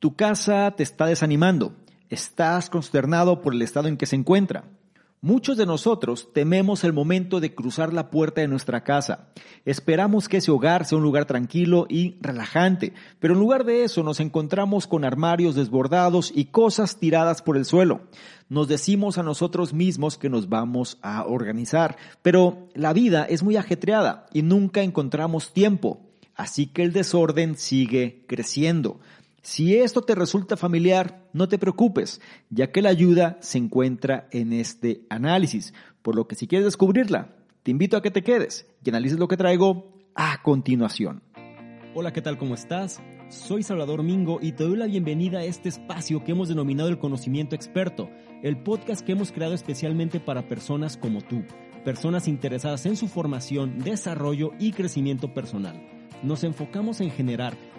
[0.00, 1.74] Tu casa te está desanimando.
[2.08, 4.64] Estás consternado por el estado en que se encuentra.
[5.20, 9.28] Muchos de nosotros tememos el momento de cruzar la puerta de nuestra casa.
[9.66, 14.02] Esperamos que ese hogar sea un lugar tranquilo y relajante, pero en lugar de eso
[14.02, 18.00] nos encontramos con armarios desbordados y cosas tiradas por el suelo.
[18.48, 23.58] Nos decimos a nosotros mismos que nos vamos a organizar, pero la vida es muy
[23.58, 26.00] ajetreada y nunca encontramos tiempo.
[26.40, 28.98] Así que el desorden sigue creciendo.
[29.42, 34.52] Si esto te resulta familiar, no te preocupes, ya que la ayuda se encuentra en
[34.52, 38.90] este análisis, por lo que si quieres descubrirla, te invito a que te quedes y
[38.90, 41.22] analices lo que traigo a continuación.
[41.94, 42.36] Hola, ¿qué tal?
[42.36, 43.00] ¿Cómo estás?
[43.30, 46.98] Soy Salvador Mingo y te doy la bienvenida a este espacio que hemos denominado el
[46.98, 48.10] conocimiento experto,
[48.42, 51.44] el podcast que hemos creado especialmente para personas como tú,
[51.82, 55.80] personas interesadas en su formación, desarrollo y crecimiento personal
[56.22, 57.56] nos enfocamos en generar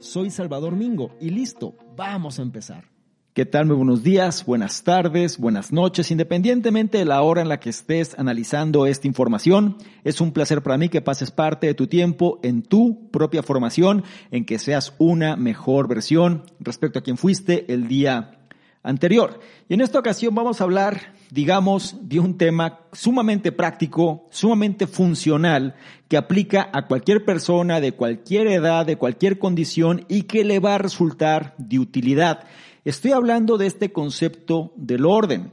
[0.00, 2.84] Soy Salvador Mingo y listo, vamos a empezar.
[3.32, 3.66] ¿Qué tal?
[3.66, 8.16] Muy buenos días, buenas tardes, buenas noches, independientemente de la hora en la que estés
[8.18, 9.76] analizando esta información.
[10.04, 14.04] Es un placer para mí que pases parte de tu tiempo en tu propia formación,
[14.30, 18.37] en que seas una mejor versión respecto a quien fuiste el día
[18.82, 19.40] anterior.
[19.68, 25.74] Y en esta ocasión vamos a hablar, digamos, de un tema sumamente práctico, sumamente funcional,
[26.08, 30.76] que aplica a cualquier persona de cualquier edad, de cualquier condición y que le va
[30.76, 32.44] a resultar de utilidad.
[32.84, 35.52] Estoy hablando de este concepto del orden.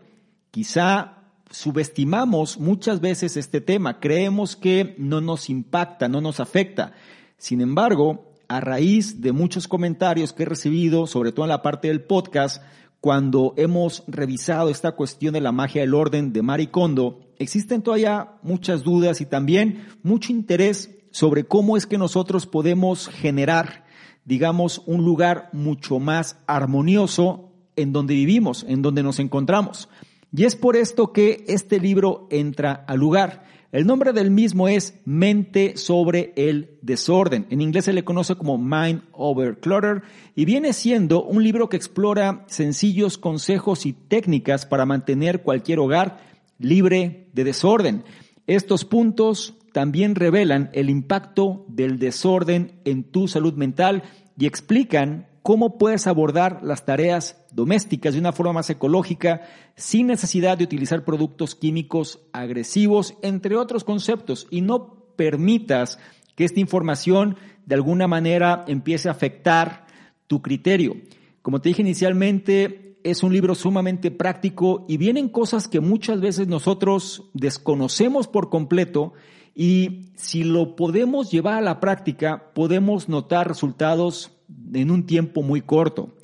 [0.52, 1.16] Quizá
[1.50, 6.94] subestimamos muchas veces este tema, creemos que no nos impacta, no nos afecta.
[7.38, 11.88] Sin embargo, a raíz de muchos comentarios que he recibido, sobre todo en la parte
[11.88, 12.62] del podcast,
[13.06, 18.82] cuando hemos revisado esta cuestión de la magia del orden de Maricondo, existen todavía muchas
[18.82, 23.86] dudas y también mucho interés sobre cómo es que nosotros podemos generar,
[24.24, 29.88] digamos, un lugar mucho más armonioso en donde vivimos, en donde nos encontramos.
[30.36, 33.44] Y es por esto que este libro entra al lugar.
[33.72, 37.48] El nombre del mismo es Mente sobre el desorden.
[37.50, 40.03] En inglés se le conoce como Mind Over Clutter
[40.36, 46.20] y viene siendo un libro que explora sencillos consejos y técnicas para mantener cualquier hogar
[46.59, 48.03] libre de desorden.
[48.48, 54.03] Estos puntos también revelan el impacto del desorden en tu salud mental
[54.38, 59.42] y explican cómo puedes abordar las tareas domésticas de una forma más ecológica
[59.76, 66.00] sin necesidad de utilizar productos químicos agresivos, entre otros conceptos, y no permitas
[66.34, 69.86] que esta información de alguna manera empiece a afectar
[70.26, 70.96] tu criterio.
[71.44, 76.48] Como te dije inicialmente, es un libro sumamente práctico y vienen cosas que muchas veces
[76.48, 79.14] nosotros desconocemos por completo
[79.54, 84.34] y si lo podemos llevar a la práctica, podemos notar resultados
[84.74, 86.16] en un tiempo muy corto.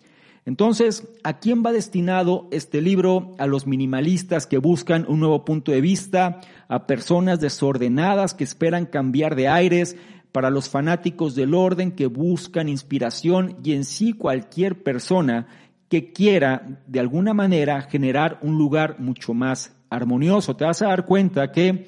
[0.45, 3.35] Entonces, ¿a quién va destinado este libro?
[3.37, 8.87] A los minimalistas que buscan un nuevo punto de vista, a personas desordenadas que esperan
[8.87, 9.95] cambiar de aires,
[10.31, 15.47] para los fanáticos del orden que buscan inspiración y en sí cualquier persona
[15.89, 20.55] que quiera de alguna manera generar un lugar mucho más armonioso.
[20.55, 21.87] Te vas a dar cuenta que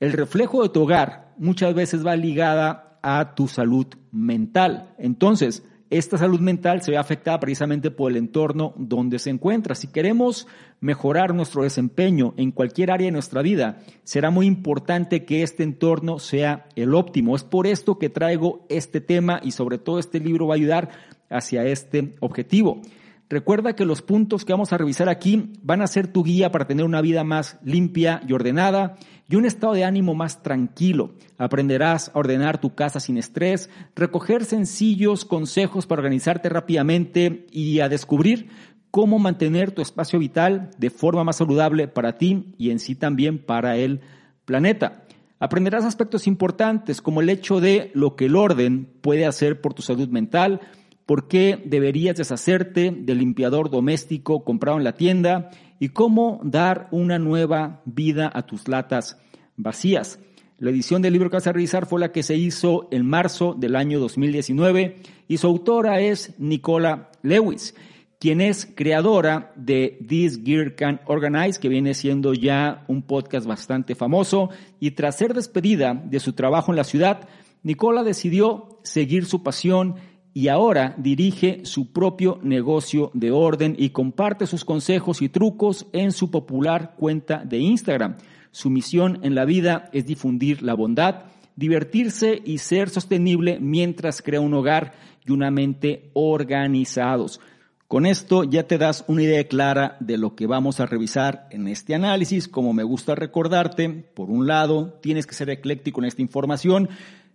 [0.00, 4.94] el reflejo de tu hogar muchas veces va ligada a tu salud mental.
[4.98, 9.74] Entonces, esta salud mental se ve afectada precisamente por el entorno donde se encuentra.
[9.74, 10.46] Si queremos
[10.80, 16.18] mejorar nuestro desempeño en cualquier área de nuestra vida, será muy importante que este entorno
[16.18, 17.34] sea el óptimo.
[17.34, 20.90] Es por esto que traigo este tema y sobre todo este libro va a ayudar
[21.30, 22.82] hacia este objetivo.
[23.30, 26.66] Recuerda que los puntos que vamos a revisar aquí van a ser tu guía para
[26.66, 28.96] tener una vida más limpia y ordenada
[29.28, 31.12] y un estado de ánimo más tranquilo.
[31.36, 37.88] Aprenderás a ordenar tu casa sin estrés, recoger sencillos consejos para organizarte rápidamente y a
[37.88, 38.48] descubrir
[38.90, 43.38] cómo mantener tu espacio vital de forma más saludable para ti y en sí también
[43.38, 44.00] para el
[44.46, 45.04] planeta.
[45.38, 49.82] Aprenderás aspectos importantes como el hecho de lo que el orden puede hacer por tu
[49.82, 50.60] salud mental,
[51.06, 57.18] por qué deberías deshacerte del limpiador doméstico comprado en la tienda y cómo dar una
[57.18, 59.18] nueva vida a tus latas
[59.56, 60.20] vacías.
[60.58, 63.54] La edición del libro que vas a revisar fue la que se hizo en marzo
[63.56, 64.96] del año 2019
[65.28, 67.74] y su autora es Nicola Lewis
[68.18, 73.94] quien es creadora de This Gear Can Organize, que viene siendo ya un podcast bastante
[73.94, 74.50] famoso.
[74.80, 77.28] Y tras ser despedida de su trabajo en la ciudad,
[77.62, 79.96] Nicola decidió seguir su pasión
[80.38, 86.12] y ahora dirige su propio negocio de orden y comparte sus consejos y trucos en
[86.12, 88.18] su popular cuenta de Instagram.
[88.52, 91.24] Su misión en la vida es difundir la bondad,
[91.56, 94.92] divertirse y ser sostenible mientras crea un hogar
[95.26, 97.40] y una mente organizados.
[97.88, 101.66] Con esto ya te das una idea clara de lo que vamos a revisar en
[101.66, 102.46] este análisis.
[102.46, 106.90] Como me gusta recordarte, por un lado, tienes que ser ecléctico en esta información.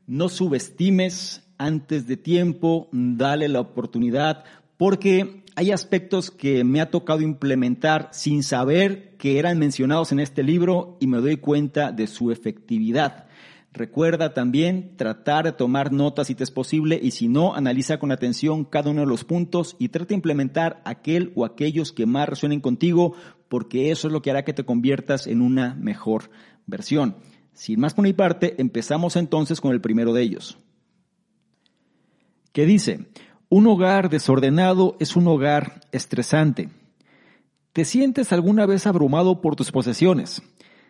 [0.07, 4.43] No subestimes antes de tiempo, dale la oportunidad,
[4.77, 10.43] porque hay aspectos que me ha tocado implementar sin saber que eran mencionados en este
[10.43, 13.27] libro y me doy cuenta de su efectividad.
[13.71, 18.11] Recuerda también tratar de tomar notas si te es posible y si no, analiza con
[18.11, 22.29] atención cada uno de los puntos y trata de implementar aquel o aquellos que más
[22.29, 23.15] resuenen contigo
[23.47, 26.29] porque eso es lo que hará que te conviertas en una mejor
[26.67, 27.15] versión.
[27.53, 30.57] Sin más por mi parte, empezamos entonces con el primero de ellos.
[32.53, 33.07] Que dice,
[33.49, 36.69] un hogar desordenado es un hogar estresante.
[37.73, 40.43] ¿Te sientes alguna vez abrumado por tus posesiones?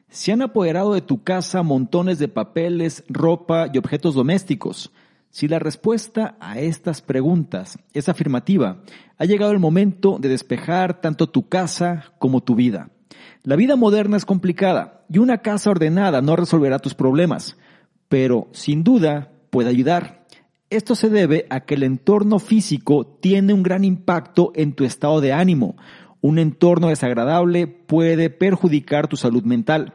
[0.10, 4.92] Se han apoderado de tu casa montones de papeles, ropa y objetos domésticos.
[5.30, 8.84] Si la respuesta a estas preguntas es afirmativa,
[9.18, 12.90] ha llegado el momento de despejar tanto tu casa como tu vida.
[13.44, 17.56] La vida moderna es complicada y una casa ordenada no resolverá tus problemas,
[18.10, 20.23] pero sin duda puede ayudar.
[20.74, 25.22] Esto se debe a que el entorno físico tiene un gran impacto en tu estado
[25.22, 25.76] de ánimo.
[26.20, 29.94] Un entorno desagradable puede perjudicar tu salud mental.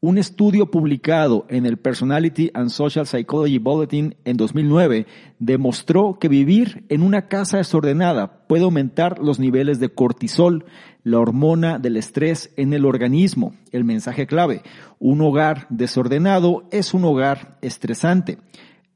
[0.00, 5.06] Un estudio publicado en el Personality and Social Psychology Bulletin en 2009
[5.38, 10.64] demostró que vivir en una casa desordenada puede aumentar los niveles de cortisol,
[11.04, 13.52] la hormona del estrés en el organismo.
[13.70, 14.62] El mensaje clave,
[14.98, 18.38] un hogar desordenado es un hogar estresante.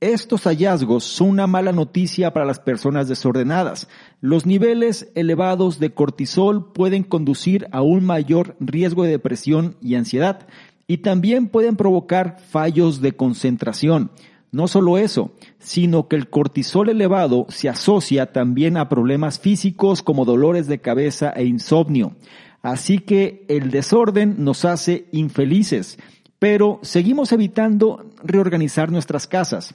[0.00, 3.87] Estos hallazgos son una mala noticia para las personas desordenadas.
[4.23, 10.47] Los niveles elevados de cortisol pueden conducir a un mayor riesgo de depresión y ansiedad
[10.87, 14.11] y también pueden provocar fallos de concentración.
[14.52, 20.25] No solo eso, sino que el cortisol elevado se asocia también a problemas físicos como
[20.25, 22.17] dolores de cabeza e insomnio.
[22.62, 25.99] Así que el desorden nos hace infelices,
[26.38, 29.75] pero seguimos evitando reorganizar nuestras casas.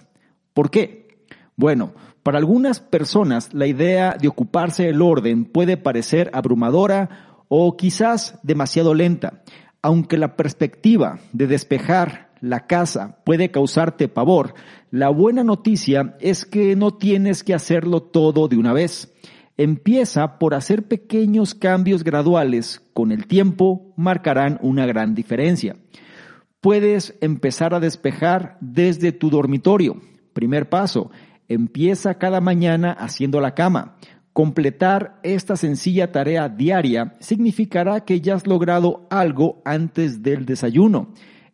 [0.56, 1.20] ¿Por qué?
[1.56, 1.94] Bueno,
[2.24, 8.96] para algunas personas la idea de ocuparse del orden puede parecer abrumadora o quizás demasiado
[8.96, 9.44] lenta
[9.86, 14.56] aunque la perspectiva de despejar la casa puede causarte pavor,
[14.90, 19.14] la buena noticia es que no tienes que hacerlo todo de una vez.
[19.58, 25.76] Empieza por hacer pequeños cambios graduales, con el tiempo marcarán una gran diferencia.
[26.62, 30.02] Puedes empezar a despejar desde tu dormitorio.
[30.36, 31.12] Primer paso,
[31.48, 33.96] empieza cada mañana haciendo la cama.
[34.34, 41.14] Completar esta sencilla tarea diaria significará que ya has logrado algo antes del desayuno.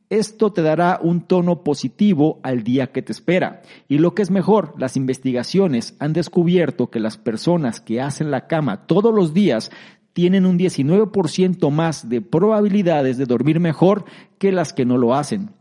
[0.10, 3.62] Esto te dará un tono positivo al día que te espera.
[3.88, 8.48] Y lo que es mejor, las investigaciones han descubierto que las personas que hacen la
[8.48, 9.70] cama todos los días
[10.14, 14.06] tienen un 19% más de probabilidades de dormir mejor
[14.40, 15.52] que las que no lo hacen.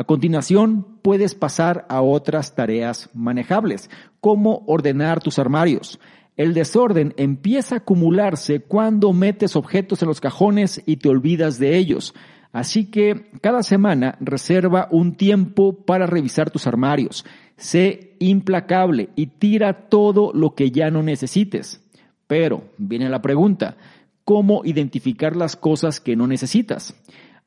[0.00, 6.00] A continuación, puedes pasar a otras tareas manejables, como ordenar tus armarios.
[6.38, 11.76] El desorden empieza a acumularse cuando metes objetos en los cajones y te olvidas de
[11.76, 12.14] ellos.
[12.50, 17.26] Así que cada semana reserva un tiempo para revisar tus armarios.
[17.58, 21.86] Sé implacable y tira todo lo que ya no necesites.
[22.26, 23.76] Pero viene la pregunta,
[24.24, 26.94] ¿cómo identificar las cosas que no necesitas?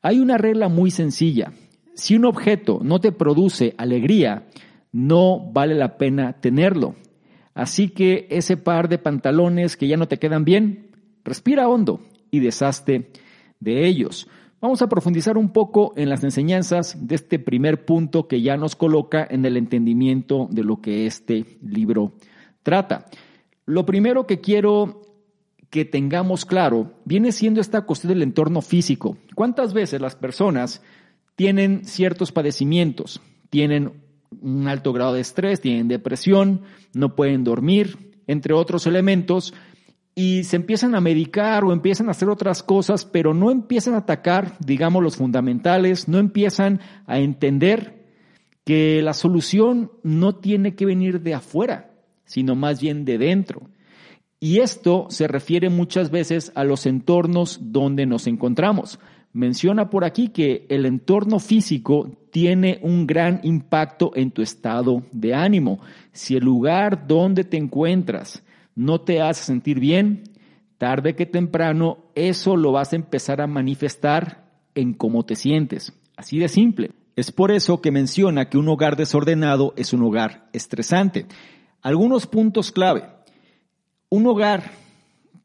[0.04, 1.52] Hay una regla muy sencilla.
[1.96, 4.48] Si un objeto no te produce alegría,
[4.92, 6.96] no vale la pena tenerlo.
[7.54, 10.92] Así que ese par de pantalones que ya no te quedan bien,
[11.24, 12.00] respira hondo
[12.32, 13.12] y deshazte
[13.60, 14.28] de ellos.
[14.60, 18.76] Vamos a profundizar un poco en las enseñanzas de este primer punto que ya nos
[18.76, 22.14] coloca en el entendimiento de lo que este libro
[22.64, 23.06] trata.
[23.66, 25.02] Lo primero que quiero
[25.70, 29.18] que tengamos claro viene siendo esta cuestión del entorno físico.
[29.36, 30.82] ¿Cuántas veces las personas
[31.36, 33.22] tienen ciertos padecimientos?
[33.50, 34.04] Tienen
[34.42, 36.62] un alto grado de estrés, tienen depresión,
[36.94, 39.54] no pueden dormir, entre otros elementos,
[40.16, 44.00] y se empiezan a medicar o empiezan a hacer otras cosas, pero no empiezan a
[44.00, 48.04] atacar, digamos, los fundamentales, no empiezan a entender
[48.64, 51.92] que la solución no tiene que venir de afuera,
[52.26, 53.70] sino más bien de dentro.
[54.40, 59.00] Y esto se refiere muchas veces a los entornos donde nos encontramos.
[59.34, 65.34] Menciona por aquí que el entorno físico tiene un gran impacto en tu estado de
[65.34, 65.80] ánimo.
[66.12, 68.44] Si el lugar donde te encuentras
[68.76, 70.24] no te hace sentir bien,
[70.78, 75.94] tarde que temprano eso lo vas a empezar a manifestar en cómo te sientes.
[76.16, 76.92] Así de simple.
[77.16, 81.26] Es por eso que menciona que un hogar desordenado es un hogar estresante.
[81.82, 83.04] Algunos puntos clave.
[84.10, 84.83] Un hogar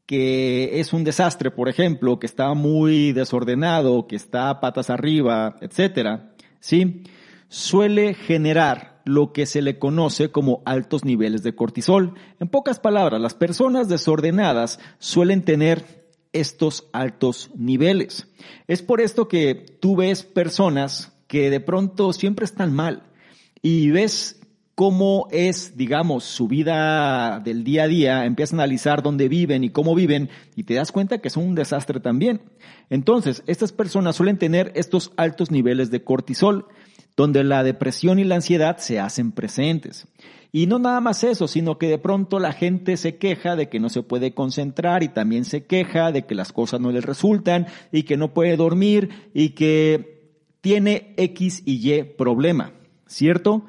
[0.08, 6.32] que es un desastre, por ejemplo, que está muy desordenado, que está patas arriba, etcétera,
[6.60, 7.02] ¿sí?
[7.48, 12.14] Suele generar lo que se le conoce como altos niveles de cortisol.
[12.40, 18.28] En pocas palabras, las personas desordenadas suelen tener estos altos niveles.
[18.66, 23.02] Es por esto que tú ves personas que de pronto siempre están mal
[23.60, 24.37] y ves
[24.78, 29.70] cómo es, digamos, su vida del día a día, empiezas a analizar dónde viven y
[29.70, 32.42] cómo viven y te das cuenta que son un desastre también.
[32.88, 36.66] Entonces, estas personas suelen tener estos altos niveles de cortisol,
[37.16, 40.06] donde la depresión y la ansiedad se hacen presentes.
[40.52, 43.80] Y no nada más eso, sino que de pronto la gente se queja de que
[43.80, 47.66] no se puede concentrar y también se queja de que las cosas no les resultan
[47.90, 52.74] y que no puede dormir y que tiene X y Y problema,
[53.08, 53.64] ¿cierto?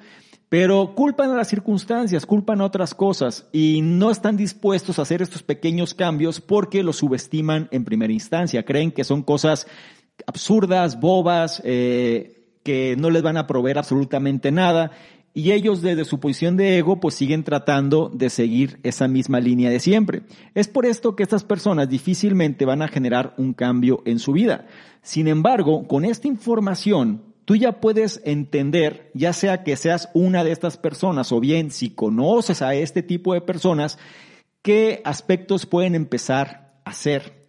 [0.50, 5.22] Pero culpan a las circunstancias, culpan a otras cosas y no están dispuestos a hacer
[5.22, 8.66] estos pequeños cambios porque los subestiman en primera instancia.
[8.66, 9.68] Creen que son cosas
[10.26, 14.92] absurdas, bobas, eh, que no les van a proveer absolutamente nada
[15.34, 19.70] y ellos desde su posición de ego pues siguen tratando de seguir esa misma línea
[19.70, 20.24] de siempre.
[20.56, 24.66] Es por esto que estas personas difícilmente van a generar un cambio en su vida.
[25.02, 30.52] Sin embargo, con esta información tú ya puedes entender, ya sea que seas una de
[30.52, 33.98] estas personas o bien si conoces a este tipo de personas,
[34.62, 37.48] qué aspectos pueden empezar a hacer.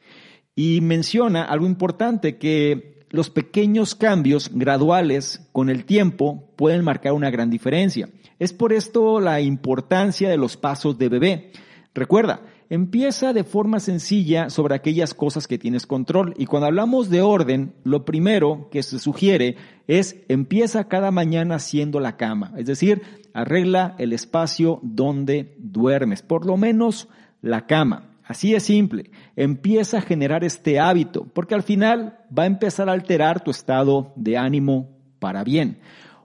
[0.56, 7.28] Y menciona algo importante, que los pequeños cambios graduales con el tiempo pueden marcar una
[7.28, 8.08] gran diferencia.
[8.38, 11.52] Es por esto la importancia de los pasos de bebé.
[11.92, 12.40] Recuerda,
[12.72, 16.34] Empieza de forma sencilla sobre aquellas cosas que tienes control.
[16.38, 19.56] Y cuando hablamos de orden, lo primero que se sugiere
[19.88, 22.52] es empieza cada mañana haciendo la cama.
[22.56, 23.02] Es decir,
[23.34, 27.08] arregla el espacio donde duermes, por lo menos
[27.42, 28.10] la cama.
[28.22, 29.10] Así es simple.
[29.34, 34.12] Empieza a generar este hábito, porque al final va a empezar a alterar tu estado
[34.14, 35.80] de ánimo para bien.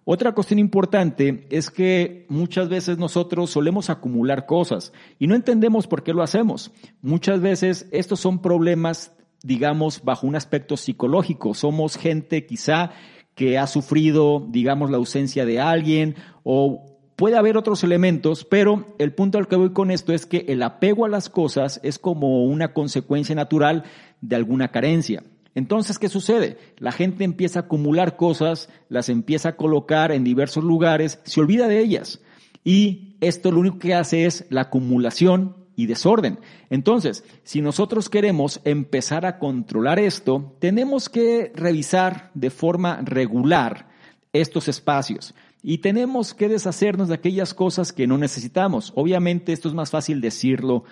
[0.08, 6.04] Otra cuestión importante es que muchas veces nosotros solemos acumular cosas y no entendemos por
[6.04, 6.72] qué lo hacemos.
[7.02, 11.56] Muchas veces estos son problemas, digamos, bajo un aspecto psicológico.
[11.56, 12.92] Somos gente quizá
[13.34, 19.12] que ha sufrido, digamos, la ausencia de alguien o puede haber otros elementos, pero el
[19.12, 22.46] punto al que voy con esto es que el apego a las cosas es como
[22.46, 23.84] una consecuencia natural
[24.22, 25.24] de alguna carencia.
[25.56, 26.58] Entonces, ¿qué sucede?
[26.78, 31.68] La gente empieza a acumular cosas, las empieza a colocar en diversos lugares, se olvida
[31.68, 32.22] de ellas.
[32.64, 36.40] Y esto lo único que hace es la acumulación y desorden.
[36.70, 43.90] Entonces, si nosotros queremos empezar a controlar esto, tenemos que revisar de forma regular
[44.34, 45.34] estos espacios
[45.64, 48.92] y tenemos que deshacernos de aquellas cosas que no necesitamos.
[48.96, 50.84] Obviamente esto es más fácil decirlo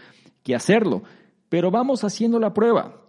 [0.42, 1.04] que hacerlo,
[1.50, 3.03] pero vamos haciendo la prueba.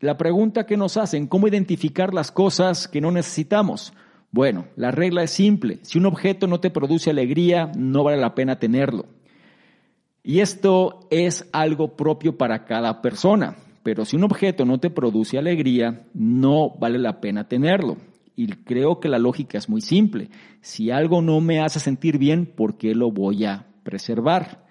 [0.00, 3.92] La pregunta que nos hacen, ¿cómo identificar las cosas que no necesitamos?
[4.30, 5.78] Bueno, la regla es simple.
[5.82, 9.06] Si un objeto no te produce alegría, no vale la pena tenerlo.
[10.24, 13.56] Y esto es algo propio para cada persona.
[13.84, 17.98] Pero si un objeto no te produce alegría, no vale la pena tenerlo.
[18.34, 20.30] Y creo que la lógica es muy simple.
[20.60, 24.63] Si algo no me hace sentir bien, ¿por qué lo voy a preservar?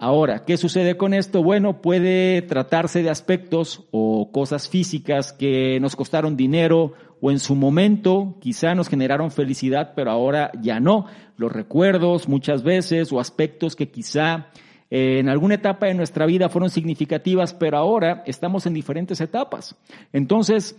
[0.00, 1.42] Ahora, ¿qué sucede con esto?
[1.42, 7.56] Bueno, puede tratarse de aspectos o cosas físicas que nos costaron dinero o en su
[7.56, 11.06] momento quizá nos generaron felicidad, pero ahora ya no.
[11.36, 14.46] Los recuerdos muchas veces o aspectos que quizá
[14.88, 19.74] eh, en alguna etapa de nuestra vida fueron significativas, pero ahora estamos en diferentes etapas.
[20.12, 20.76] Entonces,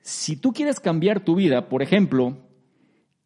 [0.00, 2.38] si tú quieres cambiar tu vida, por ejemplo,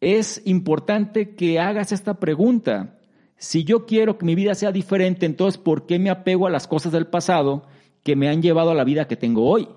[0.01, 2.98] es importante que hagas esta pregunta.
[3.39, 6.67] Si yo quiero que mi vida sea diferente, entonces ¿por qué me apego a las
[6.67, 7.63] cosas del pasado
[8.03, 9.67] que me han llevado a la vida que tengo hoy.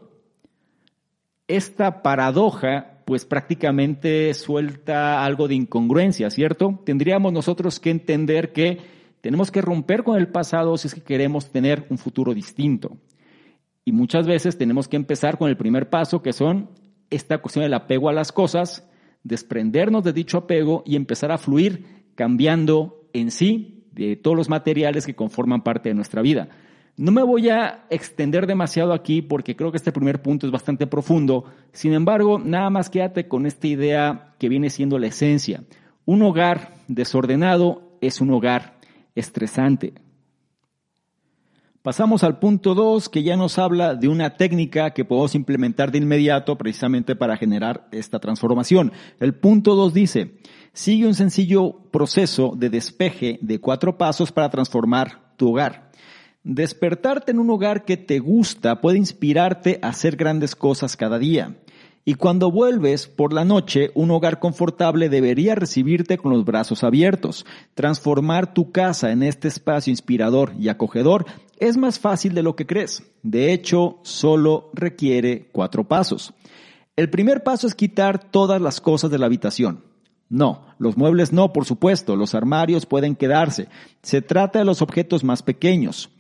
[1.48, 6.80] Esta paradoja, pues prácticamente suelta algo de incongruencia, ¿cierto?
[6.84, 8.78] Tendríamos nosotros que entender que
[9.20, 12.96] tenemos que romper con el pasado si es que queremos tener un futuro distinto.
[13.84, 16.70] Y muchas veces tenemos que empezar con el primer paso, que son
[17.10, 18.88] esta cuestión del apego a las cosas,
[19.24, 25.06] desprendernos de dicho apego y empezar a fluir cambiando en sí de todos los materiales
[25.06, 26.48] que conforman parte de nuestra vida.
[26.96, 30.86] No me voy a extender demasiado aquí porque creo que este primer punto es bastante
[30.86, 31.44] profundo.
[31.72, 35.64] Sin embargo, nada más quédate con esta idea que viene siendo la esencia.
[36.04, 38.78] Un hogar desordenado es un hogar
[39.14, 39.94] estresante.
[41.82, 45.98] Pasamos al punto 2 que ya nos habla de una técnica que podemos implementar de
[45.98, 48.92] inmediato precisamente para generar esta transformación.
[49.18, 50.36] El punto 2 dice,
[50.72, 55.90] sigue un sencillo proceso de despeje de cuatro pasos para transformar tu hogar.
[56.44, 61.56] Despertarte en un hogar que te gusta puede inspirarte a hacer grandes cosas cada día.
[62.04, 67.46] Y cuando vuelves por la noche, un hogar confortable debería recibirte con los brazos abiertos.
[67.74, 71.26] Transformar tu casa en este espacio inspirador y acogedor
[71.60, 73.04] es más fácil de lo que crees.
[73.22, 76.34] De hecho, solo requiere cuatro pasos.
[76.96, 79.91] El primer paso es quitar todas las cosas de la habitación.
[80.32, 83.68] No, los muebles no, por supuesto, los armarios pueden quedarse.
[84.02, 86.10] Se trata de los objetos más pequeños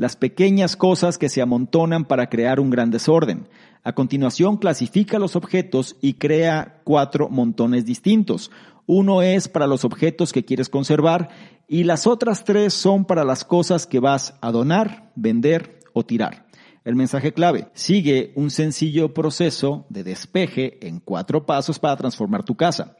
[0.00, 3.48] las pequeñas cosas que se amontonan para crear un gran desorden.
[3.82, 8.50] A continuación clasifica los objetos y crea cuatro montones distintos.
[8.86, 11.28] Uno es para los objetos que quieres conservar
[11.68, 16.46] y las otras tres son para las cosas que vas a donar, vender o tirar.
[16.84, 17.68] El mensaje clave.
[17.74, 22.96] Sigue un sencillo proceso de despeje en cuatro pasos para transformar tu casa.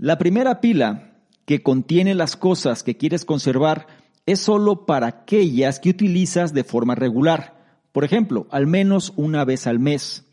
[0.00, 1.10] La primera pila
[1.44, 3.88] que contiene las cosas que quieres conservar
[4.26, 7.80] es solo para aquellas que utilizas de forma regular.
[7.90, 10.24] Por ejemplo, al menos una vez al mes.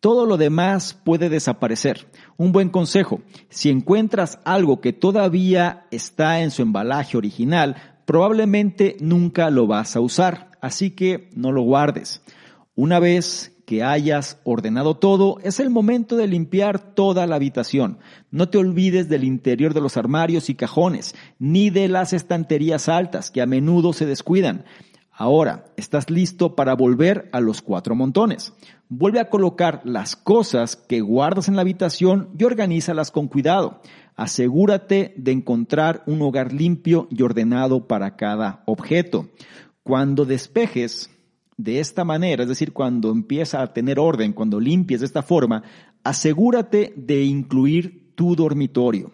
[0.00, 2.06] Todo lo demás puede desaparecer.
[2.38, 9.50] Un buen consejo, si encuentras algo que todavía está en su embalaje original, probablemente nunca
[9.50, 12.22] lo vas a usar, así que no lo guardes.
[12.74, 17.98] Una vez que hayas ordenado todo, es el momento de limpiar toda la habitación.
[18.32, 23.30] No te olvides del interior de los armarios y cajones, ni de las estanterías altas
[23.30, 24.64] que a menudo se descuidan.
[25.12, 28.54] Ahora, estás listo para volver a los cuatro montones.
[28.88, 33.82] Vuelve a colocar las cosas que guardas en la habitación y organízalas con cuidado.
[34.16, 39.28] Asegúrate de encontrar un hogar limpio y ordenado para cada objeto.
[39.84, 41.08] Cuando despejes
[41.62, 45.62] de esta manera, es decir, cuando empieza a tener orden, cuando limpies de esta forma,
[46.02, 49.12] asegúrate de incluir tu dormitorio.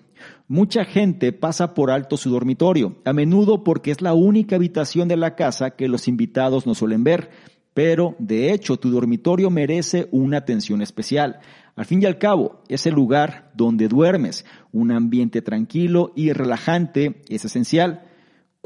[0.49, 5.17] Mucha gente pasa por alto su dormitorio, a menudo porque es la única habitación de
[5.17, 7.31] la casa que los invitados no suelen ver,
[7.75, 11.41] pero de hecho tu dormitorio merece una atención especial.
[11.75, 14.47] Al fin y al cabo, es el lugar donde duermes.
[14.73, 18.05] Un ambiente tranquilo y relajante es esencial.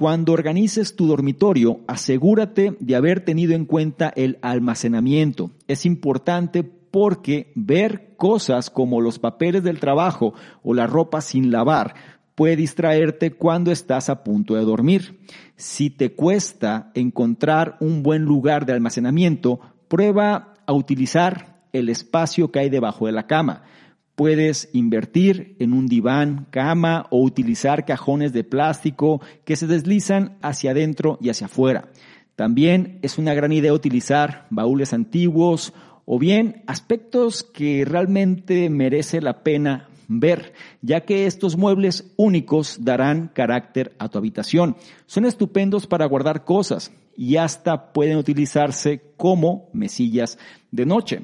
[0.01, 5.51] Cuando organices tu dormitorio, asegúrate de haber tenido en cuenta el almacenamiento.
[5.69, 10.33] Es importante porque ver cosas como los papeles del trabajo
[10.63, 11.95] o la ropa sin lavar
[12.35, 15.21] puede distraerte cuando estás a punto de dormir.
[15.57, 22.61] Si te cuesta encontrar un buen lugar de almacenamiento, prueba a utilizar el espacio que
[22.61, 23.65] hay debajo de la cama.
[24.21, 30.73] Puedes invertir en un diván, cama o utilizar cajones de plástico que se deslizan hacia
[30.73, 31.89] adentro y hacia afuera.
[32.37, 35.73] También es una gran idea utilizar baúles antiguos
[36.05, 40.53] o bien aspectos que realmente merece la pena ver,
[40.83, 44.77] ya que estos muebles únicos darán carácter a tu habitación.
[45.07, 50.37] Son estupendos para guardar cosas y hasta pueden utilizarse como mesillas
[50.71, 51.23] de noche.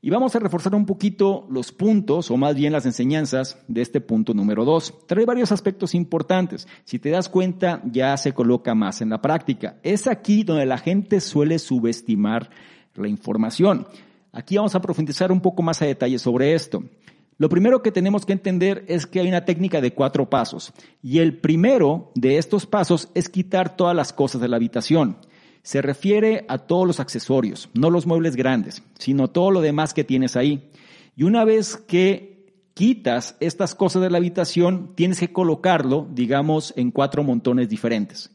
[0.00, 4.00] Y vamos a reforzar un poquito los puntos, o más bien las enseñanzas de este
[4.00, 4.94] punto número dos.
[5.08, 6.68] Trae varios aspectos importantes.
[6.84, 9.78] Si te das cuenta, ya se coloca más en la práctica.
[9.82, 12.48] Es aquí donde la gente suele subestimar
[12.94, 13.88] la información.
[14.30, 16.84] Aquí vamos a profundizar un poco más a detalle sobre esto.
[17.36, 20.72] Lo primero que tenemos que entender es que hay una técnica de cuatro pasos.
[21.02, 25.16] Y el primero de estos pasos es quitar todas las cosas de la habitación
[25.68, 30.02] se refiere a todos los accesorios, no los muebles grandes, sino todo lo demás que
[30.02, 30.70] tienes ahí.
[31.14, 36.90] Y una vez que quitas estas cosas de la habitación, tienes que colocarlo, digamos, en
[36.90, 38.34] cuatro montones diferentes.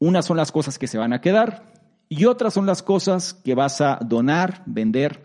[0.00, 1.74] Unas son las cosas que se van a quedar
[2.08, 5.24] y otras son las cosas que vas a donar, vender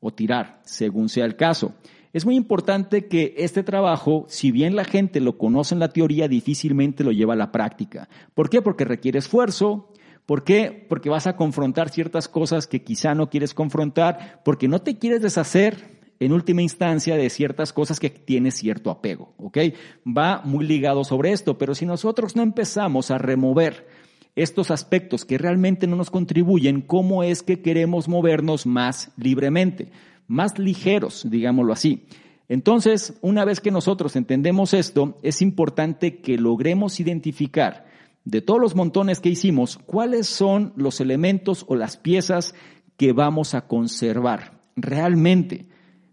[0.00, 1.74] o tirar, según sea el caso.
[2.14, 6.26] Es muy importante que este trabajo, si bien la gente lo conoce en la teoría,
[6.26, 8.08] difícilmente lo lleva a la práctica.
[8.32, 8.62] ¿Por qué?
[8.62, 9.89] Porque requiere esfuerzo,
[10.30, 10.86] ¿Por qué?
[10.88, 15.22] Porque vas a confrontar ciertas cosas que quizá no quieres confrontar, porque no te quieres
[15.22, 19.58] deshacer en última instancia de ciertas cosas que tienes cierto apego, ¿ok?
[20.06, 23.88] Va muy ligado sobre esto, pero si nosotros no empezamos a remover
[24.36, 29.90] estos aspectos que realmente no nos contribuyen, ¿cómo es que queremos movernos más libremente,
[30.28, 32.06] más ligeros, digámoslo así?
[32.48, 37.89] Entonces, una vez que nosotros entendemos esto, es importante que logremos identificar
[38.24, 42.54] de todos los montones que hicimos, cuáles son los elementos o las piezas
[42.96, 45.68] que vamos a conservar realmente.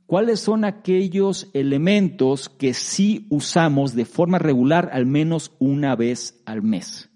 [0.05, 6.63] ¿Cuáles son aquellos elementos que sí usamos de forma regular al menos una vez al
[6.63, 7.09] mes?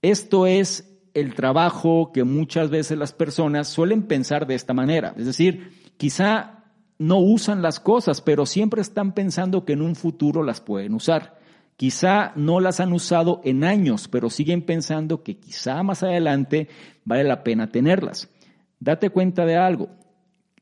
[0.00, 5.14] Esto es el trabajo que muchas veces las personas suelen pensar de esta manera.
[5.16, 6.64] Es decir, quizá
[6.98, 11.38] no usan las cosas, pero siempre están pensando que en un futuro las pueden usar.
[11.76, 16.68] Quizá no las han usado en años, pero siguen pensando que quizá más adelante
[17.04, 18.28] vale la pena tenerlas.
[18.78, 19.88] Date cuenta de algo.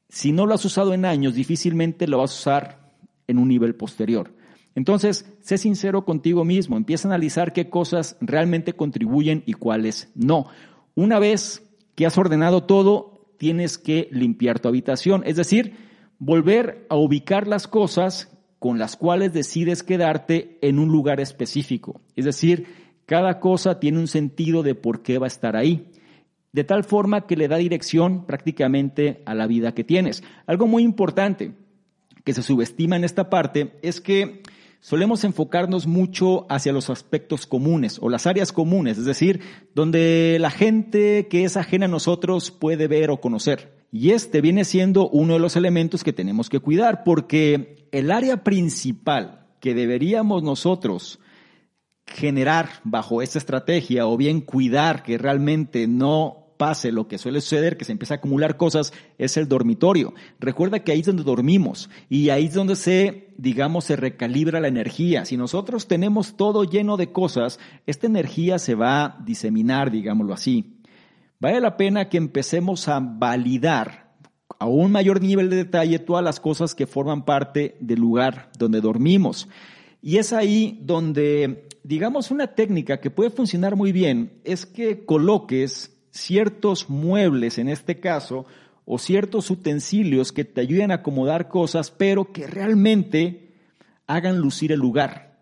[0.08, 2.92] Si no lo has usado en años, difícilmente lo vas a usar
[3.26, 4.34] en un nivel posterior.
[4.74, 10.46] Entonces, sé sincero contigo mismo, empieza a analizar qué cosas realmente contribuyen y cuáles no.
[10.94, 11.62] Una vez
[11.94, 15.76] que has ordenado todo, tienes que limpiar tu habitación, es decir,
[16.18, 18.30] volver a ubicar las cosas
[18.62, 22.00] con las cuales decides quedarte en un lugar específico.
[22.14, 22.68] Es decir,
[23.06, 25.88] cada cosa tiene un sentido de por qué va a estar ahí
[26.52, 30.22] de tal forma que le da dirección prácticamente a la vida que tienes.
[30.46, 31.54] Algo muy importante
[32.22, 34.44] que se subestima en esta parte es que
[34.78, 39.40] solemos enfocarnos mucho hacia los aspectos comunes o las áreas comunes, es decir,
[39.74, 43.81] donde la gente que es ajena a nosotros puede ver o conocer.
[43.94, 48.42] Y este viene siendo uno de los elementos que tenemos que cuidar, porque el área
[48.42, 51.20] principal que deberíamos nosotros
[52.06, 57.76] generar bajo esta estrategia o bien cuidar que realmente no pase lo que suele suceder,
[57.76, 60.14] que se empieza a acumular cosas, es el dormitorio.
[60.38, 64.68] Recuerda que ahí es donde dormimos y ahí es donde se, digamos, se recalibra la
[64.68, 65.24] energía.
[65.24, 70.71] Si nosotros tenemos todo lleno de cosas, esta energía se va a diseminar, digámoslo así.
[71.42, 74.14] Vale la pena que empecemos a validar
[74.60, 78.80] a un mayor nivel de detalle todas las cosas que forman parte del lugar donde
[78.80, 79.48] dormimos.
[80.00, 85.92] Y es ahí donde, digamos, una técnica que puede funcionar muy bien es que coloques
[86.12, 88.46] ciertos muebles en este caso
[88.84, 93.50] o ciertos utensilios que te ayuden a acomodar cosas, pero que realmente
[94.06, 95.40] hagan lucir el lugar.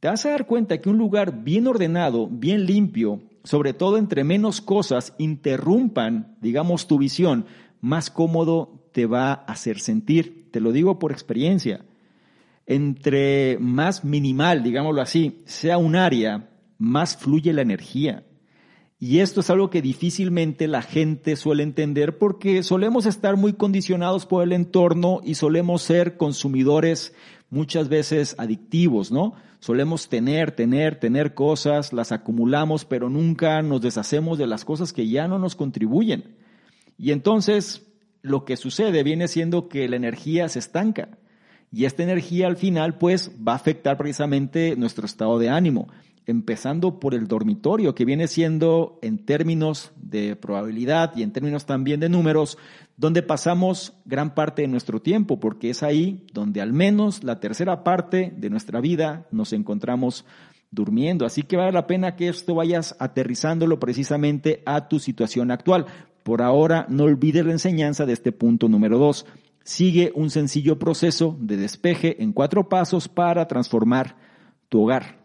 [0.00, 4.24] Te vas a dar cuenta que un lugar bien ordenado, bien limpio, sobre todo entre
[4.24, 7.46] menos cosas interrumpan, digamos, tu visión,
[7.80, 10.50] más cómodo te va a hacer sentir.
[10.50, 11.84] Te lo digo por experiencia.
[12.66, 18.24] Entre más minimal, digámoslo así, sea un área, más fluye la energía.
[18.98, 24.24] Y esto es algo que difícilmente la gente suele entender porque solemos estar muy condicionados
[24.24, 27.14] por el entorno y solemos ser consumidores
[27.50, 29.34] muchas veces adictivos, ¿no?
[29.58, 35.08] Solemos tener, tener, tener cosas, las acumulamos, pero nunca nos deshacemos de las cosas que
[35.08, 36.36] ya no nos contribuyen.
[36.96, 37.86] Y entonces
[38.22, 41.18] lo que sucede viene siendo que la energía se estanca.
[41.72, 45.88] Y esta energía al final pues va a afectar precisamente nuestro estado de ánimo
[46.26, 52.00] empezando por el dormitorio, que viene siendo en términos de probabilidad y en términos también
[52.00, 52.56] de números,
[52.96, 57.84] donde pasamos gran parte de nuestro tiempo, porque es ahí donde al menos la tercera
[57.84, 60.24] parte de nuestra vida nos encontramos
[60.70, 61.26] durmiendo.
[61.26, 65.86] Así que vale la pena que esto vayas aterrizándolo precisamente a tu situación actual.
[66.22, 69.26] Por ahora, no olvides la enseñanza de este punto número dos.
[69.62, 74.16] Sigue un sencillo proceso de despeje en cuatro pasos para transformar
[74.68, 75.23] tu hogar.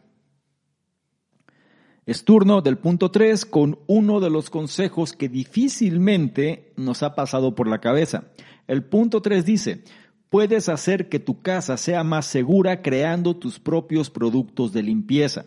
[2.10, 7.54] Es turno del punto 3 con uno de los consejos que difícilmente nos ha pasado
[7.54, 8.32] por la cabeza.
[8.66, 9.84] El punto 3 dice,
[10.32, 15.46] puedes hacer que tu casa sea más segura creando tus propios productos de limpieza.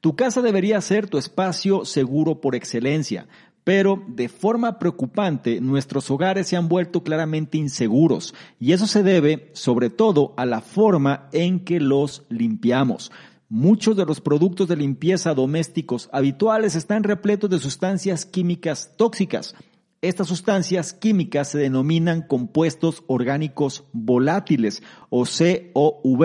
[0.00, 3.26] Tu casa debería ser tu espacio seguro por excelencia,
[3.64, 9.50] pero de forma preocupante nuestros hogares se han vuelto claramente inseguros y eso se debe
[9.54, 13.10] sobre todo a la forma en que los limpiamos.
[13.48, 19.54] Muchos de los productos de limpieza domésticos habituales están repletos de sustancias químicas tóxicas.
[20.02, 26.24] Estas sustancias químicas se denominan compuestos orgánicos volátiles o COV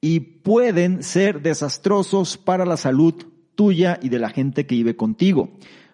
[0.00, 3.14] y pueden ser desastrosos para la salud
[3.54, 5.50] tuya y de la gente que vive contigo.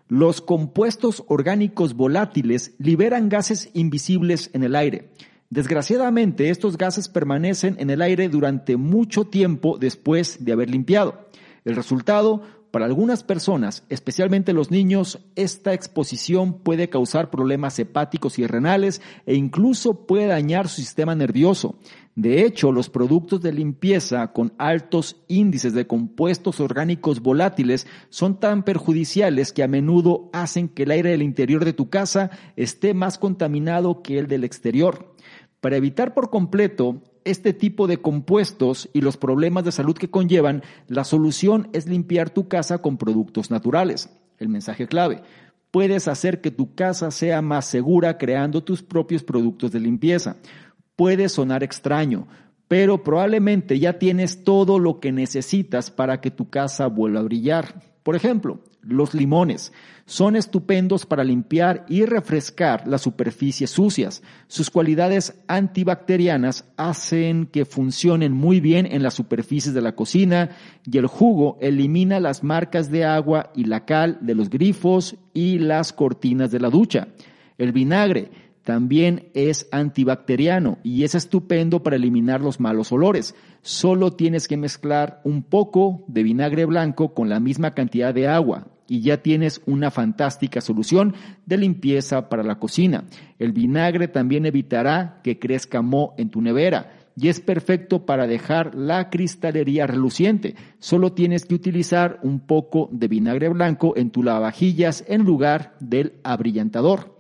[0.06, 5.10] Los compuestos orgánicos volátiles liberan gases invisibles en el aire.
[5.54, 11.28] Desgraciadamente, estos gases permanecen en el aire durante mucho tiempo después de haber limpiado.
[11.64, 18.48] El resultado, para algunas personas, especialmente los niños, esta exposición puede causar problemas hepáticos y
[18.48, 21.78] renales e incluso puede dañar su sistema nervioso.
[22.16, 28.64] De hecho, los productos de limpieza con altos índices de compuestos orgánicos volátiles son tan
[28.64, 33.18] perjudiciales que a menudo hacen que el aire del interior de tu casa esté más
[33.18, 35.13] contaminado que el del exterior.
[35.64, 40.62] Para evitar por completo este tipo de compuestos y los problemas de salud que conllevan,
[40.88, 44.11] la solución es limpiar tu casa con productos naturales.
[44.38, 45.22] El mensaje clave.
[45.70, 50.37] Puedes hacer que tu casa sea más segura creando tus propios productos de limpieza.
[50.96, 52.29] Puede sonar extraño,
[52.68, 57.93] pero probablemente ya tienes todo lo que necesitas para que tu casa vuelva a brillar.
[58.04, 59.72] Por ejemplo, los limones
[60.04, 64.22] son estupendos para limpiar y refrescar las superficies sucias.
[64.46, 70.50] Sus cualidades antibacterianas hacen que funcionen muy bien en las superficies de la cocina
[70.84, 75.58] y el jugo elimina las marcas de agua y la cal de los grifos y
[75.58, 77.08] las cortinas de la ducha.
[77.56, 78.30] El vinagre
[78.64, 83.35] también es antibacteriano y es estupendo para eliminar los malos olores.
[83.61, 88.68] Solo tienes que mezclar un poco de vinagre blanco con la misma cantidad de agua
[88.88, 93.05] y ya tienes una fantástica solución de limpieza para la cocina.
[93.38, 98.74] El vinagre también evitará que crezca moho en tu nevera y es perfecto para dejar
[98.74, 100.57] la cristalería reluciente.
[100.79, 106.14] Solo tienes que utilizar un poco de vinagre blanco en tu lavavajillas en lugar del
[106.24, 107.13] abrillantador.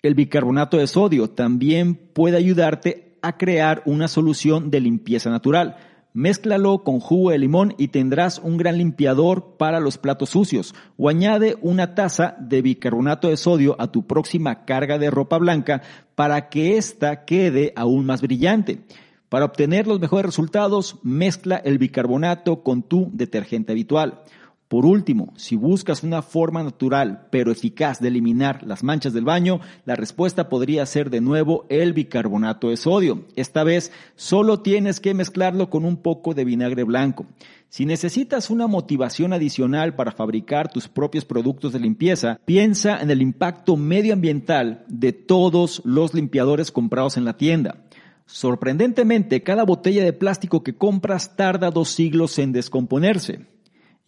[0.00, 5.76] El bicarbonato de sodio también puede ayudarte a crear una solución de limpieza natural.
[6.12, 10.72] Mézclalo con jugo de limón y tendrás un gran limpiador para los platos sucios.
[10.96, 15.82] O añade una taza de bicarbonato de sodio a tu próxima carga de ropa blanca
[16.14, 18.84] para que ésta quede aún más brillante.
[19.28, 24.22] Para obtener los mejores resultados, mezcla el bicarbonato con tu detergente habitual.
[24.68, 29.60] Por último, si buscas una forma natural pero eficaz de eliminar las manchas del baño,
[29.86, 33.24] la respuesta podría ser de nuevo el bicarbonato de sodio.
[33.34, 37.24] Esta vez solo tienes que mezclarlo con un poco de vinagre blanco.
[37.70, 43.22] Si necesitas una motivación adicional para fabricar tus propios productos de limpieza, piensa en el
[43.22, 47.86] impacto medioambiental de todos los limpiadores comprados en la tienda.
[48.26, 53.46] Sorprendentemente, cada botella de plástico que compras tarda dos siglos en descomponerse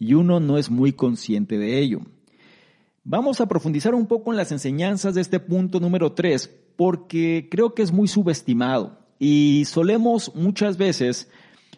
[0.01, 1.99] y uno no es muy consciente de ello.
[3.03, 7.75] Vamos a profundizar un poco en las enseñanzas de este punto número 3 porque creo
[7.75, 11.29] que es muy subestimado y solemos muchas veces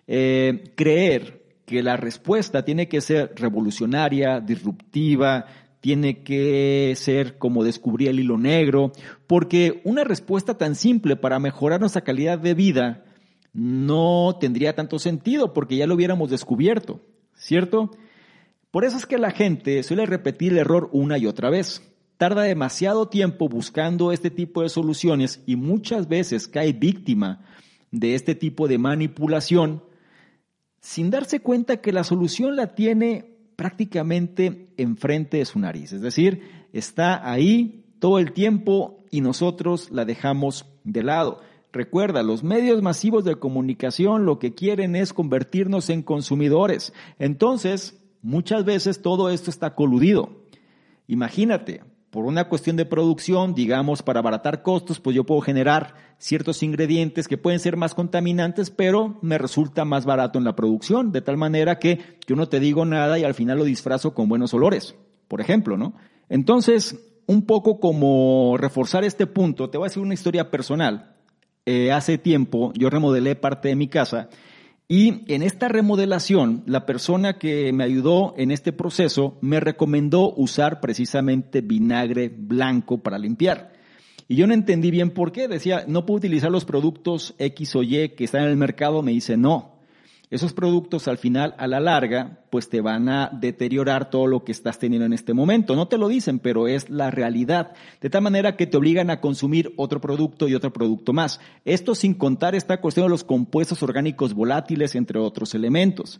[0.07, 5.45] eh, creer que la respuesta tiene que ser revolucionaria, disruptiva,
[5.81, 8.93] tiene que ser como descubrir el hilo negro,
[9.27, 13.03] porque una respuesta tan simple para mejorar nuestra calidad de vida
[13.51, 17.01] no tendría tanto sentido porque ya lo hubiéramos descubierto,
[17.35, 17.91] ¿cierto?
[18.73, 21.83] Por eso es que la gente suele repetir el error una y otra vez.
[22.17, 27.45] Tarda demasiado tiempo buscando este tipo de soluciones y muchas veces cae víctima
[27.91, 29.83] de este tipo de manipulación
[30.81, 35.93] sin darse cuenta que la solución la tiene prácticamente enfrente de su nariz.
[35.93, 36.41] Es decir,
[36.73, 41.41] está ahí todo el tiempo y nosotros la dejamos de lado.
[41.71, 46.91] Recuerda, los medios masivos de comunicación lo que quieren es convertirnos en consumidores.
[47.19, 50.29] Entonces, Muchas veces todo esto está coludido.
[51.07, 56.63] Imagínate, por una cuestión de producción, digamos, para abaratar costos, pues yo puedo generar ciertos
[56.63, 61.21] ingredientes que pueden ser más contaminantes, pero me resulta más barato en la producción, de
[61.21, 64.53] tal manera que yo no te digo nada y al final lo disfrazo con buenos
[64.53, 64.95] olores,
[65.27, 65.93] por ejemplo, ¿no?
[66.29, 71.15] Entonces, un poco como reforzar este punto, te voy a decir una historia personal.
[71.65, 74.29] Eh, hace tiempo yo remodelé parte de mi casa
[74.87, 80.81] y en esta remodelación, la persona que me ayudó en este proceso me recomendó usar
[80.81, 83.71] precisamente vinagre blanco para limpiar.
[84.27, 85.47] Y yo no entendí bien por qué.
[85.47, 89.01] Decía, no puedo utilizar los productos X o Y que están en el mercado.
[89.01, 89.72] Me dice, no,
[90.33, 94.51] esos productos al final, a la larga, pues te van a deteriorar todo lo que
[94.51, 95.75] estás teniendo en este momento.
[95.75, 97.73] No te lo dicen, pero es la realidad.
[98.01, 101.39] De tal manera que te obligan a consumir otro producto y otro producto más.
[101.65, 106.19] Esto sin contar esta cuestión de los compuestos orgánicos volátiles, entre otros elementos.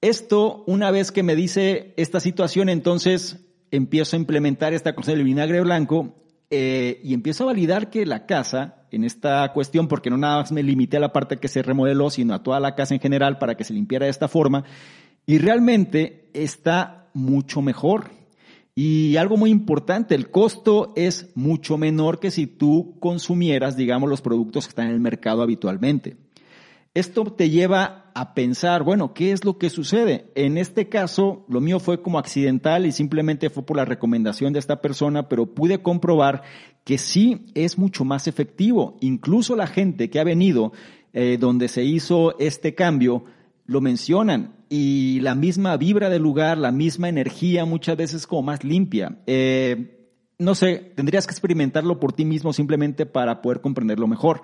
[0.00, 5.26] Esto, una vez que me dice esta situación, entonces empiezo a implementar esta cuestión del
[5.26, 6.14] vinagre blanco
[6.50, 10.52] eh, y empiezo a validar que la casa en esta cuestión porque no nada más
[10.52, 13.38] me limité a la parte que se remodeló, sino a toda la casa en general
[13.38, 14.64] para que se limpiara de esta forma.
[15.26, 18.10] Y realmente está mucho mejor.
[18.74, 24.22] Y algo muy importante, el costo es mucho menor que si tú consumieras, digamos, los
[24.22, 26.16] productos que están en el mercado habitualmente.
[26.92, 30.32] Esto te lleva a pensar, bueno, ¿qué es lo que sucede?
[30.34, 34.58] En este caso, lo mío fue como accidental y simplemente fue por la recomendación de
[34.58, 36.42] esta persona, pero pude comprobar
[36.82, 38.96] que sí es mucho más efectivo.
[39.00, 40.72] Incluso la gente que ha venido
[41.12, 43.24] eh, donde se hizo este cambio,
[43.66, 48.64] lo mencionan y la misma vibra del lugar, la misma energía muchas veces como más
[48.64, 49.20] limpia.
[49.28, 50.08] Eh,
[50.40, 54.42] no sé, tendrías que experimentarlo por ti mismo simplemente para poder comprenderlo mejor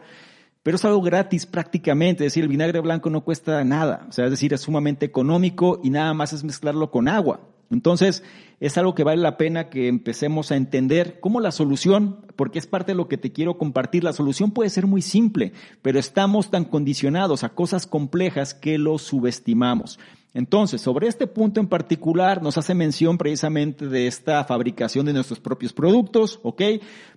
[0.66, 4.24] pero es algo gratis prácticamente, es decir, el vinagre blanco no cuesta nada, o sea,
[4.24, 7.38] es decir, es sumamente económico y nada más es mezclarlo con agua.
[7.70, 8.24] Entonces,
[8.58, 12.66] es algo que vale la pena que empecemos a entender como la solución, porque es
[12.66, 15.52] parte de lo que te quiero compartir, la solución puede ser muy simple,
[15.82, 20.00] pero estamos tan condicionados a cosas complejas que lo subestimamos.
[20.36, 25.40] Entonces, sobre este punto en particular, nos hace mención precisamente de esta fabricación de nuestros
[25.40, 26.60] propios productos, ¿ok?